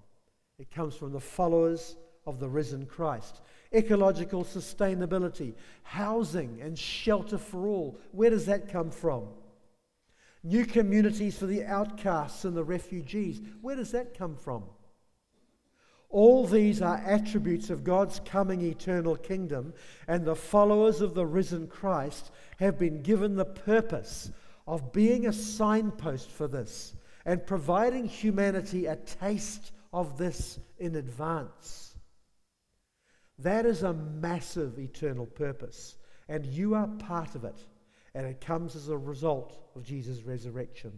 It 0.59 0.71
comes 0.71 0.95
from 0.95 1.13
the 1.13 1.21
followers 1.21 1.97
of 2.27 2.39
the 2.39 2.49
risen 2.49 2.87
Christ 2.87 3.41
ecological 3.75 4.45
sustainability, 4.45 5.55
housing 5.83 6.61
and 6.61 6.79
shelter 6.79 7.39
for 7.39 7.67
all. 7.67 7.99
Where 8.13 8.31
does 8.31 8.47
that 8.47 8.69
come 8.69 8.91
from? 8.91 9.29
New 10.45 10.67
communities 10.67 11.39
for 11.39 11.47
the 11.47 11.65
outcasts 11.65 12.45
and 12.45 12.57
the 12.57 12.65
refugees. 12.65 13.41
Where 13.61 13.77
does 13.77 13.93
that 13.93 14.17
come 14.17 14.37
from? 14.37 14.65
All 16.13 16.47
these 16.47 16.83
are 16.83 17.03
attributes 17.07 17.71
of 17.71 17.85
God's 17.85 18.21
coming 18.21 18.61
eternal 18.61 19.17
kingdom, 19.17 19.73
and 20.07 20.25
the 20.25 20.37
followers 20.37 21.01
of 21.01 21.15
the 21.15 21.25
risen 21.25 21.67
Christ 21.67 22.31
have 22.59 22.79
been 22.79 23.01
given 23.01 23.35
the 23.35 23.47
purpose 23.47 24.31
of 24.67 24.93
being 24.93 25.27
a 25.27 25.33
signpost 25.33 26.31
for 26.31 26.47
this 26.47 26.95
and 27.25 27.47
providing 27.47 28.05
humanity 28.05 28.87
a 28.87 28.97
taste 28.97 29.73
of 29.91 30.19
this 30.19 30.59
in 30.79 30.97
advance. 30.97 31.95
That 33.39 33.65
is 33.65 33.83
a 33.83 33.95
massive 33.95 34.79
eternal 34.79 35.27
purpose, 35.27 35.97
and 36.29 36.45
you 36.45 36.75
are 36.75 36.89
part 36.89 37.35
of 37.35 37.45
it, 37.45 37.59
and 38.15 38.27
it 38.27 38.43
comes 38.43 38.77
as 38.77 38.89
a 38.89 38.99
result 38.99 39.59
of 39.75 39.83
Jesus' 39.83 40.25
resurrection. 40.25 40.93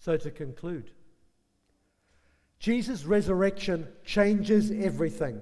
So, 0.00 0.16
to 0.16 0.30
conclude, 0.32 0.90
Jesus' 2.60 3.04
resurrection 3.04 3.88
changes 4.04 4.70
everything. 4.70 5.40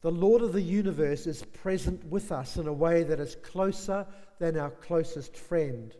The 0.00 0.10
Lord 0.10 0.42
of 0.42 0.52
the 0.52 0.62
universe 0.62 1.26
is 1.26 1.44
present 1.44 2.04
with 2.06 2.32
us 2.32 2.56
in 2.56 2.66
a 2.66 2.72
way 2.72 3.02
that 3.04 3.20
is 3.20 3.36
closer 3.36 4.06
than 4.38 4.56
our 4.56 4.70
closest 4.70 5.36
friend. 5.36 5.94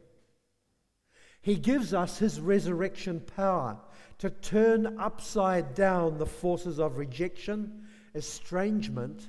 He 1.43 1.55
gives 1.55 1.95
us 1.95 2.19
his 2.19 2.41
resurrection 2.41 3.21
power 3.37 3.79
to 4.19 4.31
turn 4.31 4.99
upside 4.99 5.75
down 5.75 6.19
the 6.19 6.27
forces 6.27 6.81
of 6.81 6.97
rejection 6.97 7.87
estrangement, 8.15 9.29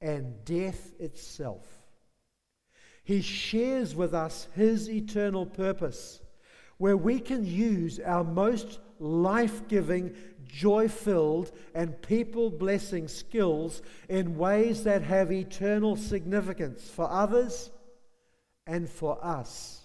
and 0.00 0.44
death 0.44 0.92
itself. 0.98 1.66
He 3.04 3.22
shares 3.22 3.94
with 3.94 4.14
us 4.14 4.48
his 4.54 4.88
eternal 4.88 5.46
purpose, 5.46 6.20
where 6.78 6.96
we 6.96 7.20
can 7.20 7.44
use 7.44 8.00
our 8.00 8.24
most 8.24 8.78
life 8.98 9.68
giving, 9.68 10.14
joy 10.50 10.88
filled, 10.88 11.52
and 11.74 12.00
people 12.02 12.50
blessing 12.50 13.08
skills 13.08 13.82
in 14.08 14.36
ways 14.36 14.84
that 14.84 15.02
have 15.02 15.32
eternal 15.32 15.96
significance 15.96 16.88
for 16.88 17.10
others 17.10 17.70
and 18.66 18.88
for 18.88 19.22
us. 19.24 19.80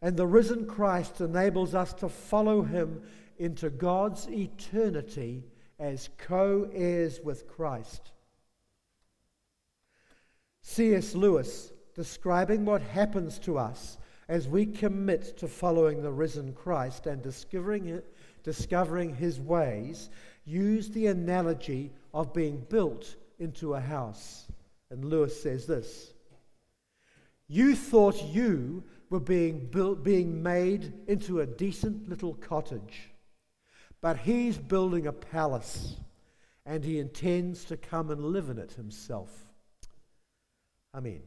And 0.00 0.16
the 0.16 0.26
risen 0.26 0.66
Christ 0.66 1.20
enables 1.20 1.74
us 1.74 1.92
to 1.94 2.08
follow 2.08 2.62
him 2.62 3.02
into 3.36 3.70
God's 3.70 4.28
eternity 4.28 5.44
as 5.78 6.10
co 6.18 6.68
heirs 6.72 7.20
with 7.22 7.48
Christ. 7.48 8.12
C.S. 10.62 11.14
Lewis, 11.14 11.72
describing 11.94 12.64
what 12.64 12.82
happens 12.82 13.38
to 13.40 13.58
us 13.58 13.98
as 14.28 14.46
we 14.46 14.66
commit 14.66 15.38
to 15.38 15.48
following 15.48 16.02
the 16.02 16.12
risen 16.12 16.52
Christ 16.52 17.06
and 17.06 17.22
discovering, 17.22 17.86
it, 17.86 18.12
discovering 18.48 19.14
his 19.14 19.38
ways, 19.38 20.08
used 20.46 20.94
the 20.94 21.08
analogy 21.08 21.92
of 22.14 22.32
being 22.32 22.64
built 22.70 23.14
into 23.38 23.74
a 23.74 23.80
house. 23.80 24.46
And 24.90 25.04
Lewis 25.04 25.38
says 25.42 25.66
this 25.66 26.14
You 27.46 27.76
thought 27.76 28.24
you 28.24 28.84
were 29.10 29.20
being 29.20 29.66
built, 29.66 30.02
being 30.02 30.42
made 30.42 30.94
into 31.08 31.40
a 31.40 31.46
decent 31.46 32.08
little 32.08 32.32
cottage, 32.32 33.10
but 34.00 34.16
he's 34.16 34.56
building 34.56 35.06
a 35.06 35.12
palace, 35.12 35.96
and 36.64 36.82
he 36.82 37.00
intends 37.00 37.66
to 37.66 37.76
come 37.76 38.10
and 38.10 38.24
live 38.24 38.48
in 38.48 38.56
it 38.56 38.72
himself. 38.72 39.28
Amen. 40.94 41.20